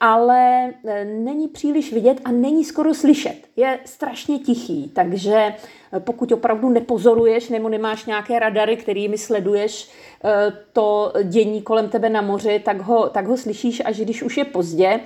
ale 0.00 0.72
e, 0.84 1.04
není 1.04 1.48
příliš 1.48 1.92
vidět 1.92 2.20
a 2.24 2.32
není 2.32 2.64
skoro 2.64 2.94
slyšet. 2.94 3.36
Je 3.56 3.78
strašně 3.84 4.38
tichý, 4.38 4.90
takže 4.94 5.54
pokud 5.98 6.32
opravdu 6.32 6.68
nepozoruješ 6.70 7.48
nebo 7.48 7.68
nemáš 7.68 8.06
nějaké 8.06 8.38
radary, 8.38 8.76
kterými 8.76 9.18
sleduješ 9.18 9.90
e, 10.24 10.52
to 10.72 11.12
dění 11.24 11.62
kolem 11.62 11.88
tebe 11.88 12.08
na 12.08 12.20
moři, 12.20 12.62
tak 12.64 12.80
ho, 12.80 13.08
tak 13.08 13.26
ho 13.26 13.36
slyšíš, 13.36 13.82
až 13.84 14.00
když 14.00 14.22
už 14.22 14.36
je 14.36 14.44
pozdě. 14.44 15.00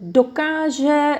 Dokáže 0.00 1.14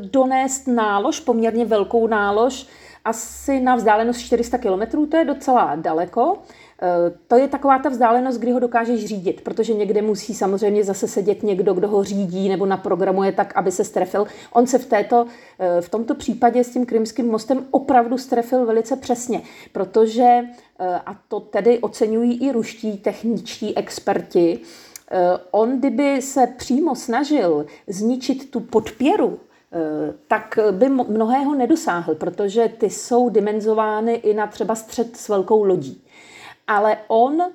donést 0.00 0.66
nálož, 0.66 1.20
poměrně 1.20 1.64
velkou 1.64 2.06
nálož, 2.06 2.66
asi 3.06 3.60
na 3.60 3.76
vzdálenost 3.76 4.20
400 4.20 4.58
km, 4.58 5.06
to 5.10 5.16
je 5.16 5.24
docela 5.24 5.74
daleko. 5.76 6.38
Eh, 6.82 7.12
to 7.28 7.36
je 7.36 7.48
taková 7.48 7.78
ta 7.78 7.88
vzdálenost, 7.88 8.38
kdy 8.38 8.52
ho 8.52 8.60
dokážeš 8.60 9.04
řídit, 9.04 9.40
protože 9.40 9.74
někde 9.74 10.02
musí 10.02 10.34
samozřejmě 10.34 10.84
zase 10.84 11.08
sedět 11.08 11.42
někdo, 11.42 11.74
kdo 11.74 11.88
ho 11.88 12.04
řídí 12.04 12.48
nebo 12.48 12.66
naprogramuje 12.66 13.32
tak, 13.32 13.56
aby 13.56 13.72
se 13.72 13.84
strefil. 13.84 14.26
On 14.52 14.66
se 14.66 14.78
v, 14.78 14.86
této, 14.86 15.26
eh, 15.58 15.80
v 15.80 15.88
tomto 15.88 16.14
případě 16.14 16.64
s 16.64 16.70
tím 16.70 16.86
krymským 16.86 17.30
mostem 17.30 17.66
opravdu 17.70 18.18
strefil 18.18 18.66
velice 18.66 18.96
přesně, 18.96 19.42
protože, 19.72 20.40
eh, 20.78 21.00
a 21.06 21.16
to 21.28 21.40
tedy 21.40 21.78
oceňují 21.78 22.46
i 22.46 22.52
ruští 22.52 22.98
techničtí 22.98 23.76
experti, 23.76 24.60
on 25.50 25.78
kdyby 25.78 26.22
se 26.22 26.46
přímo 26.46 26.94
snažil 26.94 27.66
zničit 27.86 28.50
tu 28.50 28.60
podpěru, 28.60 29.38
tak 30.28 30.58
by 30.70 30.88
mnohého 30.88 31.54
nedosáhl, 31.54 32.14
protože 32.14 32.68
ty 32.78 32.90
jsou 32.90 33.28
dimenzovány 33.28 34.14
i 34.14 34.34
na 34.34 34.46
třeba 34.46 34.74
střed 34.74 35.16
s 35.16 35.28
velkou 35.28 35.64
lodí 35.64 36.05
ale 36.66 36.98
on 37.08 37.52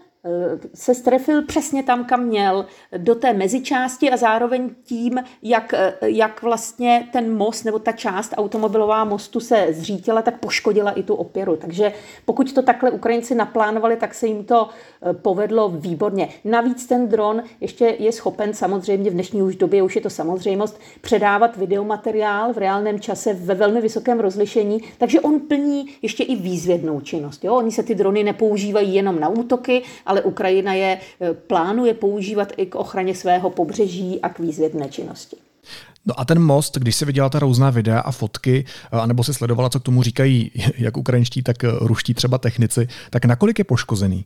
se 0.73 0.95
strefil 0.95 1.45
přesně 1.45 1.83
tam, 1.83 2.05
kam 2.05 2.23
měl, 2.23 2.65
do 2.97 3.15
té 3.15 3.33
mezičásti 3.33 4.11
a 4.11 4.17
zároveň 4.17 4.69
tím, 4.83 5.19
jak, 5.43 5.73
eh, 5.73 5.93
jak 6.01 6.41
vlastně 6.41 7.07
ten 7.11 7.37
most 7.37 7.63
nebo 7.63 7.79
ta 7.79 7.91
část 7.91 8.33
automobilová 8.37 9.03
mostu 9.03 9.39
se 9.39 9.67
zřítila, 9.69 10.21
tak 10.21 10.39
poškodila 10.39 10.91
i 10.91 11.03
tu 11.03 11.15
opěru. 11.15 11.55
Takže 11.55 11.93
pokud 12.25 12.53
to 12.53 12.61
takhle 12.61 12.91
Ukrajinci 12.91 13.35
naplánovali, 13.35 13.95
tak 13.95 14.13
se 14.13 14.27
jim 14.27 14.43
to 14.43 14.69
eh, 14.69 15.13
povedlo 15.13 15.69
výborně. 15.69 16.29
Navíc 16.45 16.85
ten 16.85 17.07
dron 17.07 17.43
ještě 17.61 17.95
je 17.99 18.11
schopen 18.11 18.53
samozřejmě 18.53 19.09
v 19.09 19.13
dnešní 19.13 19.41
už 19.41 19.55
době, 19.55 19.83
už 19.83 19.95
je 19.95 20.01
to 20.01 20.09
samozřejmost, 20.09 20.79
předávat 21.01 21.57
videomateriál 21.57 22.53
v 22.53 22.57
reálném 22.57 22.99
čase 22.99 23.33
ve 23.33 23.55
velmi 23.55 23.81
vysokém 23.81 24.19
rozlišení, 24.19 24.81
takže 24.97 25.21
on 25.21 25.39
plní 25.39 25.85
ještě 26.01 26.23
i 26.23 26.35
výzvědnou 26.35 27.01
činnost. 27.01 27.43
Jo? 27.43 27.55
Oni 27.55 27.71
se 27.71 27.83
ty 27.83 27.95
drony 27.95 28.23
nepoužívají 28.23 28.95
jenom 28.95 29.19
na 29.19 29.29
útoky, 29.29 29.83
ale 30.12 30.22
Ukrajina 30.22 30.74
je 30.74 30.98
e, 30.98 31.34
plánuje 31.34 31.94
používat 31.94 32.53
i 32.58 32.65
k 32.65 32.75
ochraně 32.75 33.15
svého 33.15 33.50
pobřeží 33.50 34.20
a 34.22 34.30
k 34.30 34.39
výzvědné 34.39 34.89
činnosti. 34.89 35.36
No 36.06 36.20
a 36.20 36.25
ten 36.25 36.39
most, 36.39 36.77
když 36.77 36.96
si 36.96 37.06
viděla 37.06 37.30
ta 37.30 37.39
různá 37.39 37.70
videa 37.70 38.00
a 38.00 38.12
fotky, 38.12 38.65
e, 38.91 38.98
anebo 38.98 39.24
si 39.24 39.34
sledovala, 39.34 39.70
co 39.70 39.80
k 39.80 39.84
tomu 39.84 40.03
říkají 40.03 40.51
jak 40.77 40.98
ukrajinští, 40.98 41.44
tak 41.44 41.63
e, 41.63 41.68
ruští 41.80 42.13
třeba 42.13 42.38
technici, 42.38 42.88
tak 43.10 43.25
nakolik 43.25 43.60
je 43.60 43.65
poškozený? 43.65 44.25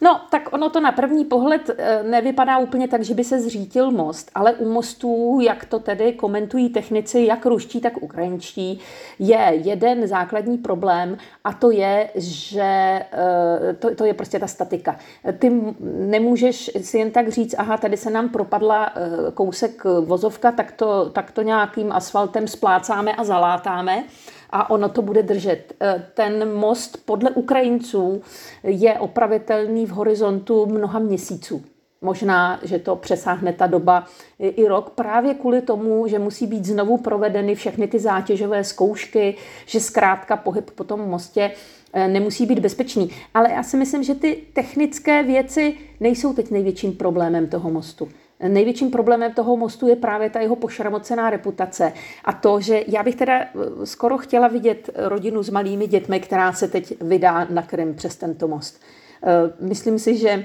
No, 0.00 0.20
tak 0.30 0.52
ono 0.52 0.70
to 0.70 0.80
na 0.80 0.92
první 0.92 1.24
pohled 1.24 1.70
eh, 1.78 2.02
nevypadá 2.02 2.58
úplně 2.58 2.88
tak, 2.88 3.02
že 3.02 3.14
by 3.14 3.24
se 3.24 3.40
zřítil 3.40 3.90
most, 3.90 4.30
ale 4.34 4.52
u 4.52 4.72
mostů, 4.72 5.38
jak 5.42 5.64
to 5.64 5.78
tedy 5.78 6.12
komentují 6.12 6.68
technici, 6.68 7.20
jak 7.20 7.46
ruští, 7.46 7.80
tak 7.80 8.02
ukrajinští, 8.02 8.80
je 9.18 9.52
jeden 9.64 10.06
základní 10.06 10.58
problém 10.58 11.18
a 11.44 11.52
to 11.52 11.70
je, 11.70 12.10
že 12.14 13.00
eh, 13.12 13.74
to, 13.78 13.94
to 13.94 14.04
je 14.04 14.14
prostě 14.14 14.38
ta 14.38 14.46
statika. 14.46 14.98
Ty 15.38 15.74
nemůžeš 15.82 16.70
si 16.80 16.98
jen 16.98 17.10
tak 17.10 17.28
říct, 17.28 17.54
aha, 17.58 17.76
tady 17.76 17.96
se 17.96 18.10
nám 18.10 18.28
propadla 18.28 18.92
eh, 18.94 19.32
kousek 19.34 19.84
vozovka, 19.84 20.52
tak 20.52 20.72
to, 20.72 21.10
tak 21.10 21.30
to 21.30 21.42
nějakým 21.42 21.92
asfaltem 21.92 22.48
splácáme 22.48 23.12
a 23.12 23.24
zalátáme 23.24 24.04
a 24.50 24.70
ono 24.70 24.88
to 24.88 25.02
bude 25.02 25.22
držet. 25.22 25.74
E, 25.80 26.06
ten 26.14 26.52
most 26.52 27.04
podle 27.04 27.30
Ukrajinců 27.30 28.22
je 28.62 28.98
opravitelný 28.98 29.86
v 29.86 29.90
horizontu 29.90 30.66
mnoha 30.66 30.98
měsíců. 30.98 31.62
Možná, 32.02 32.60
že 32.62 32.78
to 32.78 32.96
přesáhne 32.96 33.52
ta 33.52 33.66
doba 33.66 34.06
i 34.38 34.68
rok 34.68 34.90
právě 34.90 35.34
kvůli 35.34 35.62
tomu, 35.62 36.06
že 36.06 36.18
musí 36.18 36.46
být 36.46 36.64
znovu 36.64 36.96
provedeny 36.96 37.54
všechny 37.54 37.88
ty 37.88 37.98
zátěžové 37.98 38.64
zkoušky, 38.64 39.36
že 39.66 39.80
zkrátka 39.80 40.36
pohyb 40.36 40.70
po 40.70 40.84
tom 40.84 41.00
mostě 41.00 41.50
e, 41.92 42.08
nemusí 42.08 42.46
být 42.46 42.58
bezpečný. 42.58 43.10
Ale 43.34 43.52
já 43.52 43.62
si 43.62 43.76
myslím, 43.76 44.02
že 44.02 44.14
ty 44.14 44.42
technické 44.52 45.22
věci 45.22 45.74
nejsou 46.00 46.32
teď 46.32 46.50
největším 46.50 46.92
problémem 46.92 47.46
toho 47.46 47.70
mostu. 47.70 48.08
Největším 48.48 48.90
problémem 48.90 49.32
toho 49.32 49.56
mostu 49.56 49.88
je 49.88 49.96
právě 49.96 50.30
ta 50.30 50.40
jeho 50.40 50.56
pošramocená 50.56 51.30
reputace 51.30 51.92
a 52.24 52.32
to, 52.32 52.60
že 52.60 52.84
já 52.86 53.02
bych 53.02 53.16
teda 53.16 53.40
eh, 53.40 53.48
skoro 53.86 54.18
chtěla 54.18 54.48
vidět 54.48 54.90
rodinu 54.96 55.42
s 55.42 55.50
malými 55.50 55.86
dětmi, 55.86 56.20
která 56.20 56.52
se 56.52 56.68
teď 56.68 57.02
vydá 57.02 57.46
na 57.50 57.62
Krym 57.62 57.94
přes 57.94 58.16
tento 58.16 58.48
most. 58.48 58.80
Eh, 59.22 59.52
myslím 59.60 59.98
si, 59.98 60.16
že 60.16 60.44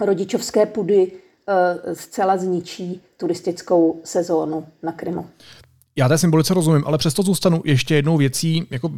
rodičovské 0.00 0.66
pudy 0.66 1.12
eh, 1.12 1.94
zcela 1.94 2.36
zničí 2.36 3.02
turistickou 3.16 4.00
sezónu 4.04 4.66
na 4.82 4.92
Krymu. 4.92 5.26
Já 5.98 6.08
té 6.08 6.18
symbolice 6.18 6.54
rozumím, 6.54 6.82
ale 6.86 6.98
přesto 6.98 7.22
zůstanu 7.22 7.62
ještě 7.64 7.94
jednou 7.94 8.16
věcí, 8.16 8.66
jako 8.70 8.90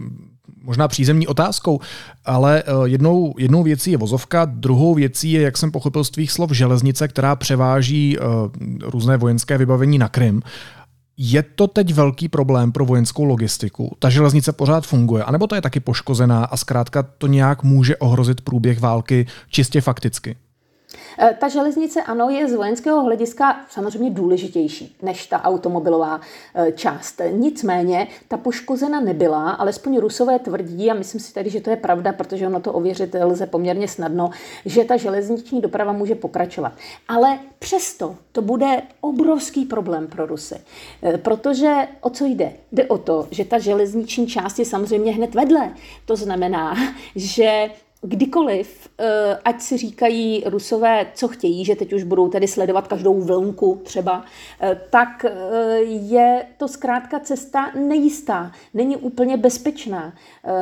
možná 0.62 0.88
přízemní 0.88 1.26
otázkou, 1.26 1.80
ale 2.24 2.62
eh, 2.62 2.72
jednou, 2.84 3.34
jednou 3.38 3.62
věcí 3.62 3.90
je 3.90 3.98
vozovka, 3.98 4.44
druhou 4.44 4.94
věcí 4.94 5.32
je, 5.32 5.42
jak 5.42 5.56
jsem 5.56 5.70
pochopil 5.70 6.04
z 6.04 6.10
tvých 6.10 6.32
slov, 6.32 6.50
železnice, 6.50 7.08
která 7.08 7.36
převáží 7.36 8.18
uh, 8.18 8.24
různé 8.82 9.16
vojenské 9.16 9.58
vybavení 9.58 9.98
na 9.98 10.08
Krym. 10.08 10.42
Je 11.16 11.42
to 11.42 11.66
teď 11.66 11.94
velký 11.94 12.28
problém 12.28 12.72
pro 12.72 12.84
vojenskou 12.84 13.24
logistiku? 13.24 13.96
Ta 13.98 14.10
železnice 14.10 14.52
pořád 14.52 14.86
funguje, 14.86 15.24
anebo 15.24 15.46
to 15.46 15.54
je 15.54 15.60
taky 15.60 15.80
poškozená 15.80 16.44
a 16.44 16.56
zkrátka 16.56 17.02
to 17.02 17.26
nějak 17.26 17.62
může 17.62 17.96
ohrozit 17.96 18.40
průběh 18.40 18.80
války 18.80 19.26
čistě 19.50 19.80
fakticky? 19.80 20.36
Eh, 21.18 21.36
ta 21.40 21.48
železnice, 21.48 22.02
ano, 22.02 22.30
je 22.30 22.48
z 22.48 22.54
vojenského 22.54 23.02
hlediska 23.02 23.60
samozřejmě 23.68 24.10
důležitější 24.10 24.96
než 25.02 25.26
ta 25.26 25.44
automobilová 25.44 26.20
eh, 26.54 26.72
část. 26.72 27.20
Nicméně 27.30 28.06
ta 28.28 28.36
poškozena 28.36 29.00
nebyla, 29.00 29.50
alespoň 29.50 29.98
rusové 29.98 30.38
tvrdí, 30.38 30.90
a 30.90 30.94
myslím 30.94 31.20
si 31.20 31.34
tady, 31.34 31.50
že 31.50 31.60
to 31.60 31.70
je 31.70 31.76
pravda, 31.76 32.12
protože 32.12 32.46
ono 32.46 32.60
to 32.60 32.72
ověřit 32.72 33.16
lze 33.20 33.46
poměrně 33.46 33.88
snadno, 33.88 34.30
že 34.64 34.84
ta 34.84 34.96
železniční 34.96 35.60
doprava 35.60 35.92
může 35.92 36.14
pokračovat. 36.14 36.72
Ale 37.08 37.38
přesto 37.58 38.16
to 38.32 38.42
bude 38.42 38.82
obrovský 39.00 39.64
problém 39.64 40.06
pro 40.06 40.26
Rusy, 40.26 40.56
eh, 41.02 41.18
protože 41.18 41.88
o 42.00 42.10
co 42.10 42.24
jde? 42.24 42.52
Jde 42.72 42.84
o 42.84 42.98
to, 42.98 43.28
že 43.30 43.44
ta 43.44 43.58
železniční 43.58 44.26
část 44.26 44.58
je 44.58 44.64
samozřejmě 44.64 45.12
hned 45.12 45.34
vedle. 45.34 45.74
To 46.04 46.16
znamená, 46.16 46.74
že 47.16 47.70
kdykoliv, 48.02 48.88
eh, 48.98 49.38
ať 49.44 49.60
si 49.60 49.76
říkají 49.76 50.42
rusové, 50.46 51.06
co 51.14 51.28
chtějí, 51.28 51.64
že 51.64 51.76
teď 51.76 51.92
už 51.92 52.02
budou 52.02 52.28
tedy 52.28 52.48
sledovat 52.48 52.88
každou 52.88 53.20
vlnku 53.20 53.80
třeba, 53.84 54.24
eh, 54.60 54.80
tak 54.90 55.24
eh, 55.24 55.78
je 55.82 56.46
to 56.56 56.68
zkrátka 56.68 57.20
cesta 57.20 57.72
nejistá, 57.74 58.52
není 58.74 58.96
úplně 58.96 59.36
bezpečná. 59.36 60.14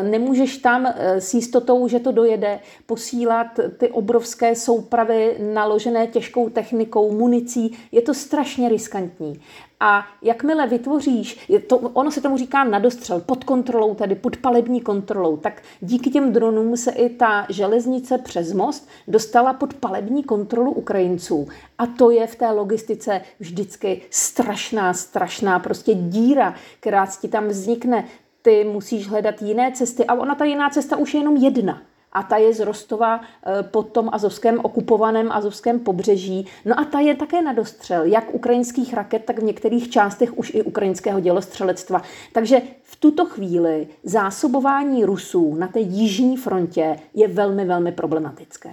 Nemůžeš 0.02 0.58
tam 0.58 0.86
s 0.98 1.34
jistotou, 1.34 1.88
že 1.88 2.00
to 2.00 2.12
dojede, 2.12 2.60
posílat 2.86 3.46
ty 3.78 3.88
obrovské 3.88 4.54
soupravy 4.54 5.36
naložené 5.54 6.06
těžkou 6.06 6.48
technikou, 6.48 7.12
municí. 7.12 7.78
Je 7.92 8.02
to 8.02 8.14
strašně 8.14 8.68
riskantní. 8.68 9.40
A 9.80 10.06
jakmile 10.22 10.66
vytvoříš, 10.66 11.50
to, 11.66 11.78
ono 11.78 12.10
se 12.10 12.20
tomu 12.20 12.36
říká 12.36 12.64
nadostřel, 12.64 13.20
pod 13.20 13.44
kontrolou, 13.44 13.94
tedy 13.94 14.14
pod 14.14 14.36
palební 14.36 14.80
kontrolou, 14.80 15.36
tak 15.36 15.62
díky 15.80 16.10
těm 16.10 16.32
dronům 16.32 16.76
se 16.76 16.90
i 16.90 17.08
ta 17.08 17.46
železnice 17.48 18.18
přes 18.18 18.52
most 18.52 18.88
dostala 19.08 19.52
pod 19.52 19.74
palební 19.74 20.24
kontrolu 20.24 20.72
Ukrajinců. 20.72 21.48
A 21.78 21.86
to 21.86 22.10
je 22.10 22.26
v 22.26 22.36
té 22.36 22.50
logistice 22.50 23.20
vždycky 23.40 24.02
strašná, 24.10 24.94
strašná 24.94 25.58
prostě 25.58 25.94
díra, 25.94 26.54
která 26.80 27.06
ti 27.20 27.28
tam 27.28 27.48
vznikne. 27.48 28.04
Ty 28.42 28.64
musíš 28.64 29.08
hledat 29.08 29.42
jiné 29.42 29.72
cesty 29.72 30.04
a 30.04 30.14
ona 30.14 30.34
ta 30.34 30.44
jiná 30.44 30.70
cesta 30.70 30.96
už 30.96 31.14
je 31.14 31.20
jenom 31.20 31.36
jedna 31.36 31.82
a 32.16 32.22
ta 32.22 32.36
je 32.36 32.54
z 32.54 32.60
Rostova 32.60 33.20
eh, 33.20 33.62
pod 33.62 33.92
tom 33.92 34.10
azovském 34.12 34.60
okupovaném 34.62 35.32
azovském 35.32 35.80
pobřeží. 35.80 36.46
No 36.64 36.80
a 36.80 36.84
ta 36.84 37.00
je 37.00 37.14
také 37.14 37.42
na 37.42 37.52
dostřel, 37.52 38.04
jak 38.04 38.34
ukrajinských 38.34 38.94
raket, 38.94 39.24
tak 39.24 39.38
v 39.38 39.42
některých 39.42 39.90
částech 39.90 40.38
už 40.38 40.54
i 40.54 40.62
ukrajinského 40.62 41.20
dělostřelectva. 41.20 42.02
Takže 42.32 42.62
v 42.82 42.96
tuto 42.96 43.24
chvíli 43.24 43.86
zásobování 44.04 45.04
Rusů 45.04 45.54
na 45.54 45.68
té 45.68 45.80
jižní 45.80 46.36
frontě 46.36 46.96
je 47.14 47.28
velmi, 47.28 47.64
velmi 47.64 47.92
problematické. 47.92 48.70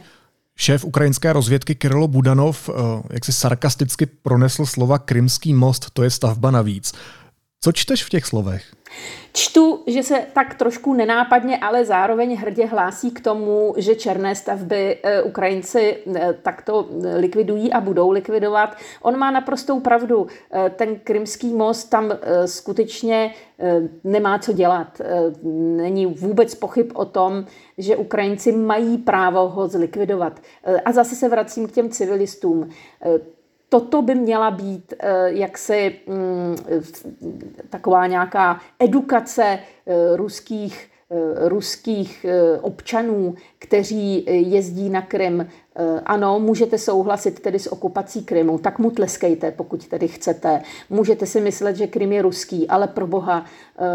Šéf 0.55 0.85
ukrajinské 0.85 1.33
rozvědky 1.33 1.75
Kirilo 1.75 2.07
Budanov 2.07 2.69
eh, 2.69 2.73
jak 3.13 3.25
si 3.25 3.33
sarkasticky 3.33 4.05
pronesl 4.05 4.65
slova 4.65 4.99
Krymský 4.99 5.53
most, 5.53 5.89
to 5.93 6.03
je 6.03 6.09
stavba 6.09 6.51
navíc. 6.51 6.93
Co 7.63 7.71
čteš 7.71 8.03
v 8.03 8.09
těch 8.09 8.25
slovech? 8.25 8.63
Čtu, 9.33 9.83
že 9.87 10.03
se 10.03 10.25
tak 10.33 10.53
trošku 10.53 10.93
nenápadně, 10.93 11.57
ale 11.57 11.85
zároveň 11.85 12.35
hrdě 12.35 12.65
hlásí 12.65 13.11
k 13.11 13.21
tomu, 13.21 13.73
že 13.77 13.95
černé 13.95 14.35
stavby 14.35 14.97
eh, 15.03 15.21
Ukrajinci 15.21 15.97
eh, 16.15 16.33
takto 16.41 16.89
likvidují 17.17 17.73
a 17.73 17.81
budou 17.81 18.11
likvidovat. 18.11 18.75
On 19.01 19.17
má 19.17 19.31
naprostou 19.31 19.79
pravdu. 19.79 20.27
Eh, 20.51 20.69
ten 20.69 20.95
krymský 21.03 21.53
most 21.53 21.83
tam 21.83 22.11
skutečně 22.45 23.33
nemá 24.03 24.39
co 24.39 24.53
dělat. 24.53 25.01
Není 25.77 26.05
vůbec 26.05 26.55
pochyb 26.55 26.91
o 26.93 27.05
tom, 27.05 27.45
že 27.77 27.95
Ukrajinci 27.95 28.51
mají 28.51 28.97
právo 28.97 29.49
ho 29.49 29.67
zlikvidovat. 29.67 30.39
A 30.85 30.91
zase 30.91 31.15
se 31.15 31.29
vracím 31.29 31.67
k 31.67 31.71
těm 31.71 31.89
civilistům 31.89 32.69
toto 33.73 34.01
by 34.01 34.15
měla 34.15 34.51
být 34.51 34.93
eh, 34.99 35.31
jaksi 35.31 35.95
mm, 36.07 36.55
taková 37.69 38.07
nějaká 38.07 38.59
edukace 38.79 39.43
eh, 39.43 40.17
ruských, 40.17 40.89
eh, 41.11 41.49
ruských 41.49 42.25
občanů, 42.61 43.35
kteří 43.59 44.25
jezdí 44.27 44.89
na 44.89 45.01
Krym. 45.01 45.47
Ano, 46.05 46.39
můžete 46.39 46.77
souhlasit 46.77 47.39
tedy 47.39 47.59
s 47.59 47.71
okupací 47.71 48.25
Krymu, 48.25 48.57
tak 48.57 48.79
mu 48.79 48.91
tleskejte, 48.91 49.51
pokud 49.51 49.87
tedy 49.87 50.07
chcete. 50.07 50.61
Můžete 50.89 51.25
si 51.25 51.41
myslet, 51.41 51.75
že 51.75 51.87
Krym 51.87 52.11
je 52.11 52.21
ruský, 52.21 52.67
ale 52.67 52.87
pro 52.87 53.07
boha 53.07 53.45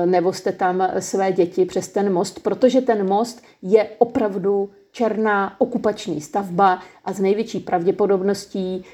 nevozte 0.05 0.53
tam 0.53 0.89
své 0.99 1.33
děti 1.33 1.65
přes 1.65 1.89
ten 1.89 2.13
most, 2.13 2.43
protože 2.43 2.81
ten 2.81 3.09
most 3.09 3.43
je 3.63 3.87
opravdu 3.99 4.71
černá 4.93 5.61
okupační 5.61 6.21
stavba 6.21 6.83
a 7.05 7.13
z 7.13 7.21
největší 7.21 7.61
pravděpodobností 7.61 8.85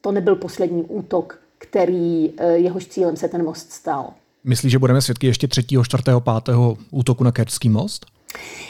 to 0.00 0.12
nebyl 0.12 0.36
poslední 0.36 0.82
útok, 0.82 1.38
který 1.58 2.30
eh, 2.36 2.52
jehož 2.52 2.86
cílem 2.86 3.16
se 3.16 3.28
ten 3.28 3.44
most 3.44 3.72
stal. 3.72 4.12
Myslíš, 4.44 4.72
že 4.72 4.78
budeme 4.78 5.02
svědky 5.02 5.26
ještě 5.26 5.48
třetího, 5.48 5.84
čtvrtého, 5.84 6.20
pátého 6.20 6.76
útoku 6.90 7.24
na 7.24 7.32
Kerčský 7.32 7.68
most? 7.68 8.06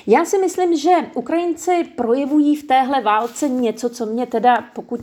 Já 0.06 0.24
si 0.24 0.38
myslím, 0.38 0.76
že 0.76 0.90
Ukrajinci 1.14 1.84
projevují 1.96 2.56
v 2.56 2.66
téhle 2.66 3.02
válce 3.02 3.48
něco, 3.48 3.88
co 3.88 4.06
mě 4.06 4.26
teda, 4.26 4.64
pokud 4.74 5.00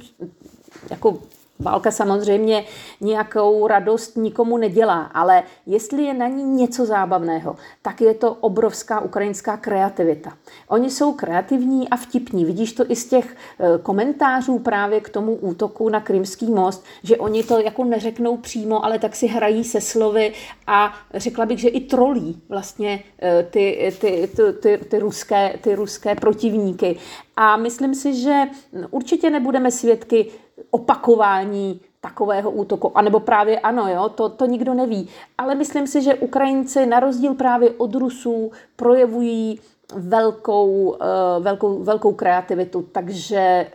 jako 0.89 1.17
Válka 1.59 1.91
samozřejmě 1.91 2.65
nějakou 3.01 3.67
radost 3.67 4.17
nikomu 4.17 4.57
nedělá, 4.57 5.01
ale 5.01 5.43
jestli 5.65 6.03
je 6.03 6.13
na 6.13 6.27
ní 6.27 6.43
něco 6.43 6.85
zábavného, 6.85 7.55
tak 7.81 8.01
je 8.01 8.13
to 8.13 8.33
obrovská 8.33 9.00
ukrajinská 9.00 9.57
kreativita. 9.57 10.33
Oni 10.67 10.89
jsou 10.89 11.13
kreativní 11.13 11.89
a 11.89 11.97
vtipní. 11.97 12.45
Vidíš 12.45 12.74
to 12.74 12.91
i 12.91 12.95
z 12.95 13.05
těch 13.05 13.35
eh, 13.59 13.77
komentářů 13.83 14.59
právě 14.59 15.01
k 15.01 15.09
tomu 15.09 15.35
útoku 15.35 15.89
na 15.89 16.00
Krymský 16.00 16.51
most, 16.51 16.83
že 17.03 17.17
oni 17.17 17.43
to 17.43 17.59
jako 17.59 17.83
neřeknou 17.83 18.38
přímo, 18.38 18.85
ale 18.85 19.00
tak 19.00 19.15
si 19.15 19.27
hrají 19.27 19.63
se 19.63 19.81
slovy 19.81 20.33
a 20.67 20.93
řekla 21.13 21.45
bych, 21.45 21.59
že 21.59 21.69
i 21.69 21.79
trolí 21.79 22.41
vlastně 22.50 23.03
eh, 23.21 23.47
ty, 23.50 23.95
ty, 24.01 24.29
ty, 24.35 24.53
ty, 24.53 24.77
ty, 24.77 25.00
ruské, 25.00 25.59
ty 25.62 25.75
ruské 25.75 26.15
protivníky. 26.15 26.97
A 27.35 27.57
myslím 27.57 27.95
si, 27.95 28.15
že 28.15 28.43
určitě 28.91 29.29
nebudeme 29.29 29.71
svědky 29.71 30.31
opakování 30.75 31.79
takového 32.01 32.51
útoku. 32.51 32.98
A 32.98 33.01
nebo 33.01 33.20
právě 33.20 33.59
ano, 33.59 33.88
jo, 33.88 34.09
to, 34.09 34.29
to 34.29 34.46
nikdo 34.46 34.74
neví. 34.74 35.09
Ale 35.38 35.55
myslím 35.55 35.88
si, 35.88 36.01
že 36.01 36.16
Ukrajinci 36.16 36.85
na 36.85 37.00
rozdíl 37.00 37.33
právě 37.33 37.72
od 37.77 37.96
Rusů 37.96 38.51
projevují 38.75 39.59
velkou, 39.94 40.96
eh, 41.01 41.40
velkou, 41.40 41.83
velkou 41.83 42.14
kreativitu. 42.14 42.85
Takže 42.92 43.38
eh, 43.38 43.68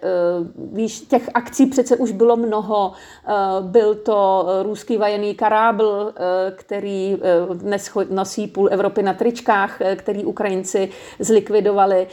víš, 0.57 1.01
těch 1.01 1.31
akcí 1.35 1.67
přece 1.67 1.97
už 1.97 2.13
bylo 2.13 2.37
mnoho. 2.37 2.93
Eh, 2.93 3.33
byl 3.61 3.95
to 3.95 4.47
ruský 4.63 4.97
vajený 4.97 5.35
karábl, 5.35 6.13
který 6.55 7.21
dnes 7.55 7.91
nosí 8.11 8.47
půl 8.47 8.69
Evropy 8.73 9.03
na 9.03 9.15
tričkách, 9.15 9.81
který 9.97 10.25
Ukrajinci 10.25 10.91
zlikvidovali. 11.19 12.07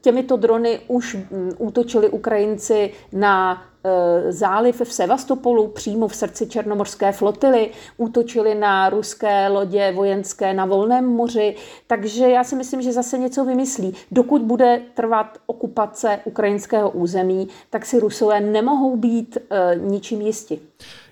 Těmito 0.00 0.36
drony 0.36 0.80
už 0.88 1.14
mm, 1.14 1.50
útočili 1.58 2.08
Ukrajinci 2.08 2.92
na 3.12 3.62
záliv 4.28 4.80
v 4.84 4.92
Sevastopolu, 4.92 5.68
přímo 5.68 6.08
v 6.08 6.16
srdci 6.16 6.46
černomorské 6.46 7.12
flotily, 7.12 7.70
útočili 7.96 8.54
na 8.54 8.90
ruské 8.90 9.48
lodě 9.48 9.92
vojenské 9.92 10.54
na 10.54 10.66
volném 10.66 11.04
moři, 11.04 11.56
takže 11.86 12.28
já 12.28 12.44
si 12.44 12.56
myslím, 12.56 12.82
že 12.82 12.92
zase 12.92 13.18
něco 13.18 13.44
vymyslí. 13.44 13.94
Dokud 14.10 14.42
bude 14.42 14.80
trvat 14.94 15.38
okupace 15.46 16.18
ukrajinského 16.24 16.90
území, 16.90 17.48
tak 17.70 17.86
si 17.86 18.00
Rusové 18.00 18.40
nemohou 18.40 18.96
být 18.96 19.38
e, 19.50 19.78
ničím 19.78 20.20
jisti. 20.20 20.58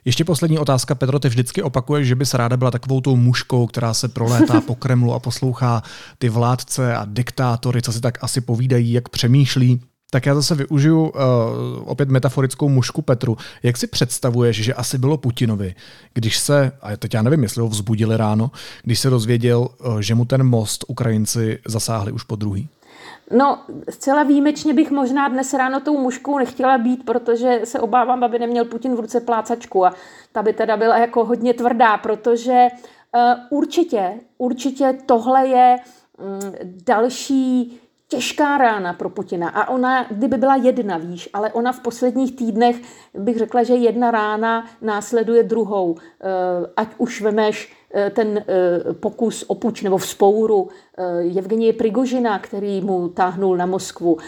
Ještě 0.05 0.25
poslední 0.25 0.59
otázka. 0.59 0.95
Petro, 0.95 1.19
ty 1.19 1.29
vždycky 1.29 1.63
opakuješ, 1.63 2.09
že 2.09 2.15
bys 2.15 2.35
ráda 2.35 2.57
byla 2.57 2.71
takovou 2.71 3.01
tou 3.01 3.17
muškou, 3.17 3.67
která 3.67 3.95
se 3.95 4.09
prolétá 4.09 4.61
po 4.61 4.75
Kremlu 4.75 5.15
a 5.15 5.19
poslouchá 5.19 5.83
ty 6.19 6.29
vládce 6.29 6.97
a 6.97 7.07
diktátory, 7.09 7.83
co 7.83 7.93
si 7.93 8.01
tak 8.01 8.25
asi 8.25 8.41
povídají, 8.41 8.93
jak 8.93 9.09
přemýšlí. 9.09 9.81
Tak 10.11 10.27
já 10.27 10.35
zase 10.35 10.55
využiju 10.55 11.01
uh, 11.01 11.11
opět 11.85 12.09
metaforickou 12.09 12.69
mušku 12.69 13.03
Petru. 13.03 13.37
Jak 13.63 13.77
si 13.77 13.87
představuješ, 13.87 14.57
že 14.57 14.75
asi 14.75 14.99
bylo 14.99 15.17
Putinovi, 15.17 15.75
když 16.15 16.39
se, 16.39 16.73
a 16.83 16.97
teď 16.97 17.15
já 17.15 17.23
nevím, 17.23 17.43
jestli 17.43 17.63
ho 17.63 17.69
vzbudili 17.69 18.17
ráno, 18.17 18.51
když 18.83 19.01
se 19.01 19.11
dozvěděl, 19.11 19.61
uh, 19.61 20.01
že 20.01 20.15
mu 20.15 20.25
ten 20.25 20.43
most 20.43 20.85
Ukrajinci 20.89 21.59
zasáhli 21.67 22.13
už 22.13 22.23
po 22.23 22.37
druhý? 22.37 22.69
No, 23.37 23.59
zcela 23.91 24.23
výjimečně 24.23 24.75
bych 24.75 24.91
možná 24.91 25.29
dnes 25.29 25.55
ráno 25.55 25.81
tou 25.81 26.01
muškou 26.01 26.39
nechtěla 26.39 26.79
být, 26.79 27.05
protože 27.05 27.61
se 27.65 27.81
obávám, 27.81 28.25
aby 28.25 28.39
neměl 28.39 28.65
Putin 28.65 28.97
v 28.97 29.01
ruce 29.01 29.21
plácačku 29.21 29.87
a 29.87 29.95
ta 30.33 30.43
by 30.43 30.53
teda 30.53 30.77
byla 30.77 30.99
jako 30.99 31.25
hodně 31.25 31.55
tvrdá, 31.55 31.97
protože 31.97 32.69
uh, 33.15 33.59
určitě, 33.59 34.13
určitě 34.39 34.99
tohle 35.07 35.47
je 35.47 35.77
um, 36.19 36.55
další 36.87 37.81
těžká 38.11 38.59
rána 38.59 38.93
pro 38.93 39.11
Putina. 39.11 39.49
A 39.49 39.69
ona, 39.69 40.07
kdyby 40.11 40.37
byla 40.37 40.57
jedna, 40.57 40.97
víš, 40.99 41.29
ale 41.33 41.53
ona 41.53 41.73
v 41.73 41.81
posledních 41.81 42.37
týdnech 42.37 42.77
bych 43.15 43.39
řekla, 43.39 43.63
že 43.63 43.75
jedna 43.75 44.11
rána 44.11 44.67
následuje 44.83 45.43
druhou. 45.43 45.97
Eh, 45.99 46.67
ať 46.77 46.89
už 46.99 47.21
vemeš 47.21 47.73
eh, 47.95 48.11
ten 48.11 48.39
eh, 48.39 48.95
pokus 48.95 49.45
o 49.49 49.55
puč 49.55 49.83
nebo 49.83 49.99
vzpouru 49.99 50.69
Evgenie 51.39 51.73
Prigožina, 51.73 52.39
který 52.39 52.81
mu 52.81 53.09
táhnul 53.09 53.57
na 53.57 53.67
Moskvu, 53.67 54.19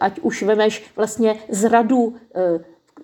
ať 0.00 0.20
už 0.20 0.42
vemeš 0.42 0.90
vlastně 0.96 1.36
zradu 1.48 2.14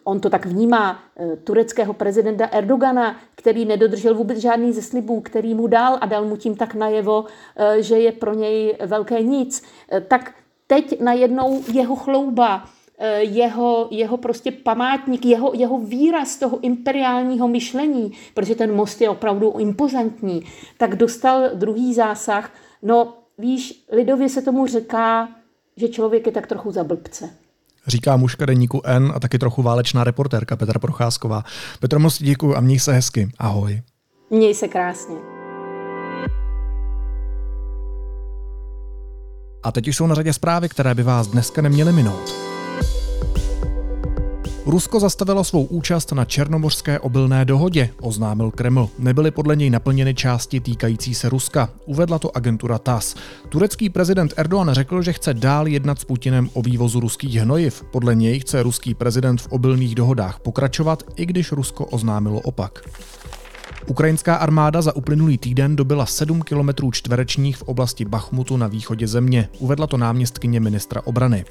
on 0.05 0.21
to 0.21 0.31
tak 0.31 0.47
vnímá, 0.47 1.03
eh, 1.17 1.37
tureckého 1.37 1.93
prezidenta 1.93 2.47
Erdogana, 2.47 3.17
který 3.35 3.65
nedodržel 3.65 4.15
vůbec 4.15 4.39
žádný 4.39 4.73
ze 4.73 4.83
slibů, 4.83 5.21
který 5.21 5.55
mu 5.55 5.67
dal 5.67 5.99
a 6.01 6.07
dal 6.07 6.25
mu 6.25 6.37
tím 6.37 6.57
tak 6.57 6.75
najevo, 6.75 7.25
eh, 7.57 7.83
že 7.83 7.99
je 7.99 8.13
pro 8.13 8.35
něj 8.35 8.77
velké 8.87 9.23
nic, 9.23 9.63
eh, 9.93 10.01
tak 10.01 10.35
teď 10.67 11.01
najednou 11.01 11.63
jeho 11.73 11.97
chlouba, 11.97 12.65
jeho, 13.19 13.89
jeho 13.91 14.17
prostě 14.17 14.51
památník, 14.51 15.27
jeho, 15.27 15.51
jeho 15.55 15.79
výraz 15.79 16.37
toho 16.37 16.61
imperiálního 16.61 17.49
myšlení, 17.49 18.13
protože 18.35 18.55
ten 18.55 18.75
most 18.75 19.01
je 19.01 19.11
opravdu 19.11 19.55
impozantní, 19.59 20.43
tak 20.79 20.97
dostal 20.97 21.51
druhý 21.55 21.95
zásah. 21.95 22.51
No, 22.83 23.15
víš, 23.39 23.85
lidově 23.93 24.29
se 24.29 24.43
tomu 24.43 24.67
říká, 24.67 25.29
že 25.77 25.89
člověk 25.89 26.27
je 26.27 26.33
tak 26.33 26.47
trochu 26.47 26.71
za 26.71 26.85
blbce 26.85 27.44
říká 27.87 28.17
mužka 28.17 28.47
deníku 28.47 28.81
N 28.85 29.13
a 29.15 29.21
taky 29.21 29.39
trochu 29.39 29.63
válečná 29.63 30.05
reportérka 30.05 30.57
Petra 30.57 30.79
Procházková. 30.79 31.43
Petro, 31.81 32.01
moc 32.01 32.23
děkuji 32.23 32.57
a 32.57 32.61
měj 32.61 32.79
se 32.79 32.93
hezky. 32.93 33.29
Ahoj. 33.39 33.83
Měj 34.31 34.55
se 34.55 34.69
krásně. 34.69 35.17
A 39.63 39.73
teď 39.73 39.89
už 39.89 39.97
jsou 39.97 40.07
na 40.07 40.15
řadě 40.15 40.33
zprávy, 40.33 40.69
které 40.69 40.95
by 40.95 41.03
vás 41.03 41.27
dneska 41.27 41.63
neměly 41.63 41.93
minout. 41.93 42.54
Rusko 44.67 45.01
zastavilo 45.01 45.45
svou 45.45 45.65
účast 45.65 46.13
na 46.13 46.25
černomořské 46.25 46.99
obilné 46.99 47.45
dohodě, 47.45 47.91
oznámil 48.01 48.51
Kreml. 48.51 48.89
Nebyly 48.99 49.31
podle 49.31 49.57
něj 49.57 49.71
naplněny 49.71 50.15
části 50.15 50.61
týkající 50.61 51.15
se 51.15 51.29
Ruska. 51.29 51.69
Uvedla 51.87 52.19
to 52.19 52.37
agentura 52.37 52.79
TAS. 52.79 53.15
Turecký 53.49 53.91
prezident 53.91 54.35
Erdogan 54.37 54.71
řekl, 54.73 55.03
že 55.03 55.13
chce 55.13 55.35
dál 55.35 55.69
jednat 55.69 56.01
s 56.01 56.05
Putinem 56.05 56.51
o 56.53 56.63
vývozu 56.63 57.01
ruských 57.01 57.35
hnojiv. 57.35 57.85
Podle 57.91 58.15
něj 58.15 58.41
chce 58.41 58.63
ruský 58.63 58.95
prezident 58.95 59.41
v 59.41 59.47
obilných 59.47 59.95
dohodách 59.95 60.39
pokračovat, 60.39 61.03
i 61.17 61.27
když 61.27 61.53
Rusko 61.53 61.85
oznámilo 61.85 62.41
opak. 62.41 62.89
Ukrajinská 63.87 64.35
armáda 64.35 64.83
za 64.83 64.97
uplynulý 64.97 65.39
týden 65.39 65.77
dobila 65.77 66.07
7 66.07 66.43
km 66.43 66.91
čtverečních 66.93 67.57
v 67.57 67.63
oblasti 67.63 68.05
Bachmutu 68.05 68.57
na 68.57 68.67
východě 68.67 69.07
země, 69.07 69.49
uvedla 69.59 69.87
to 69.87 69.97
náměstkyně 69.97 70.61
ministra 70.61 71.01
obrany. 71.05 71.45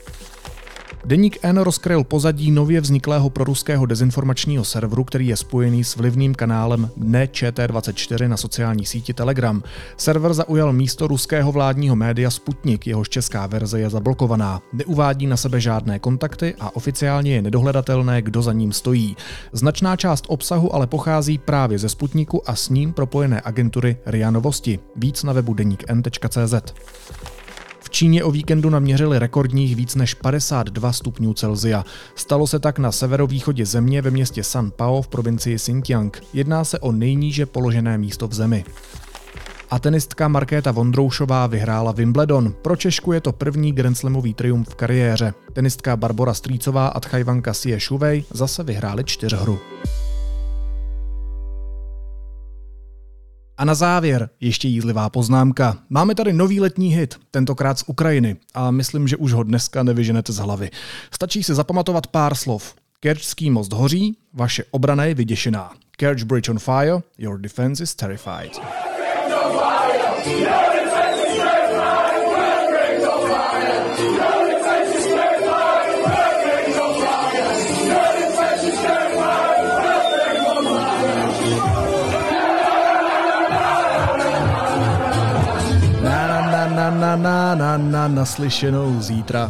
Deník 1.05 1.37
N 1.41 1.57
rozkryl 1.57 2.03
pozadí 2.03 2.51
nově 2.51 2.81
vzniklého 2.81 3.29
proruského 3.29 3.85
dezinformačního 3.85 4.63
serveru, 4.63 5.03
který 5.03 5.27
je 5.27 5.37
spojený 5.37 5.83
s 5.83 5.95
vlivným 5.95 6.35
kanálem 6.35 6.89
Dne 6.97 7.25
ČT24 7.25 8.27
na 8.27 8.37
sociální 8.37 8.85
síti 8.85 9.13
Telegram. 9.13 9.63
Server 9.97 10.33
zaujal 10.33 10.73
místo 10.73 11.07
ruského 11.07 11.51
vládního 11.51 11.95
média 11.95 12.29
Sputnik, 12.29 12.87
jehož 12.87 13.09
česká 13.09 13.47
verze 13.47 13.79
je 13.79 13.89
zablokovaná. 13.89 14.61
Neuvádí 14.73 15.27
na 15.27 15.37
sebe 15.37 15.61
žádné 15.61 15.99
kontakty 15.99 16.55
a 16.59 16.75
oficiálně 16.75 17.35
je 17.35 17.41
nedohledatelné, 17.41 18.21
kdo 18.21 18.41
za 18.41 18.53
ním 18.53 18.73
stojí. 18.73 19.17
Značná 19.51 19.95
část 19.95 20.25
obsahu 20.27 20.75
ale 20.75 20.87
pochází 20.87 21.37
právě 21.37 21.79
ze 21.79 21.89
Sputniku 21.89 22.49
a 22.49 22.55
s 22.55 22.69
ním 22.69 22.93
propojené 22.93 23.41
agentury 23.45 23.97
RIA 24.05 24.31
Novosti. 24.31 24.79
Víc 24.95 25.23
na 25.23 25.33
webu 25.33 25.53
deníkn.cz. 25.53 26.73
Číně 27.93 28.23
o 28.23 28.31
víkendu 28.31 28.69
naměřili 28.69 29.19
rekordních 29.19 29.75
víc 29.75 29.95
než 29.95 30.13
52 30.13 30.93
stupňů 30.93 31.33
Celzia. 31.33 31.85
Stalo 32.15 32.47
se 32.47 32.59
tak 32.59 32.79
na 32.79 32.91
severovýchodě 32.91 33.65
země 33.65 34.01
ve 34.01 34.11
městě 34.11 34.43
San 34.43 34.71
Pao 34.71 35.01
v 35.01 35.07
provincii 35.07 35.55
Xinjiang. 35.55 36.21
Jedná 36.33 36.63
se 36.63 36.79
o 36.79 36.91
nejníže 36.91 37.45
položené 37.45 37.97
místo 37.97 38.27
v 38.27 38.33
zemi. 38.33 38.65
A 39.69 39.79
tenistka 39.79 40.27
Markéta 40.27 40.71
Vondroušová 40.71 41.47
vyhrála 41.47 41.91
Wimbledon. 41.91 42.53
Pro 42.61 42.75
Češku 42.75 43.11
je 43.11 43.21
to 43.21 43.31
první 43.31 43.71
Grand 43.71 43.97
Slamový 43.97 44.33
triumf 44.33 44.69
v 44.69 44.75
kariéře. 44.75 45.33
Tenistka 45.53 45.97
Barbora 45.97 46.33
Strýcová 46.33 46.87
a 46.87 46.99
Tchajvanka 46.99 47.53
Sie 47.53 47.79
Šuvej 47.79 48.23
zase 48.33 48.63
vyhráli 48.63 49.03
čtyřhru. 49.03 49.59
A 53.57 53.65
na 53.65 53.75
závěr 53.75 54.29
ještě 54.39 54.67
jízlivá 54.67 55.09
poznámka. 55.09 55.77
Máme 55.89 56.15
tady 56.15 56.33
nový 56.33 56.59
letní 56.59 56.95
hit, 56.95 57.19
tentokrát 57.31 57.79
z 57.79 57.83
Ukrajiny 57.87 58.35
a 58.53 58.71
myslím, 58.71 59.07
že 59.07 59.17
už 59.17 59.33
ho 59.33 59.43
dneska 59.43 59.83
nevyženete 59.83 60.33
z 60.33 60.37
hlavy. 60.37 60.69
Stačí 61.11 61.43
si 61.43 61.55
zapamatovat 61.55 62.07
pár 62.07 62.35
slov. 62.35 62.73
Kerčský 62.99 63.49
most 63.49 63.73
hoří, 63.73 64.17
vaše 64.33 64.63
obrana 64.71 65.05
je 65.05 65.13
vyděšená. 65.13 65.71
Kerch 65.97 66.23
Bridge 66.23 66.49
on 66.49 66.59
fire, 66.59 67.01
your 67.17 67.39
defense 67.39 67.83
is 67.83 67.95
terrified. 67.95 68.51
na 70.45 70.62
na 87.15 87.55
na 87.55 87.55
na 87.55 87.77
na 87.77 87.77
na 87.77 88.07
naslyšenou 88.07 89.01
zítra. 89.01 89.49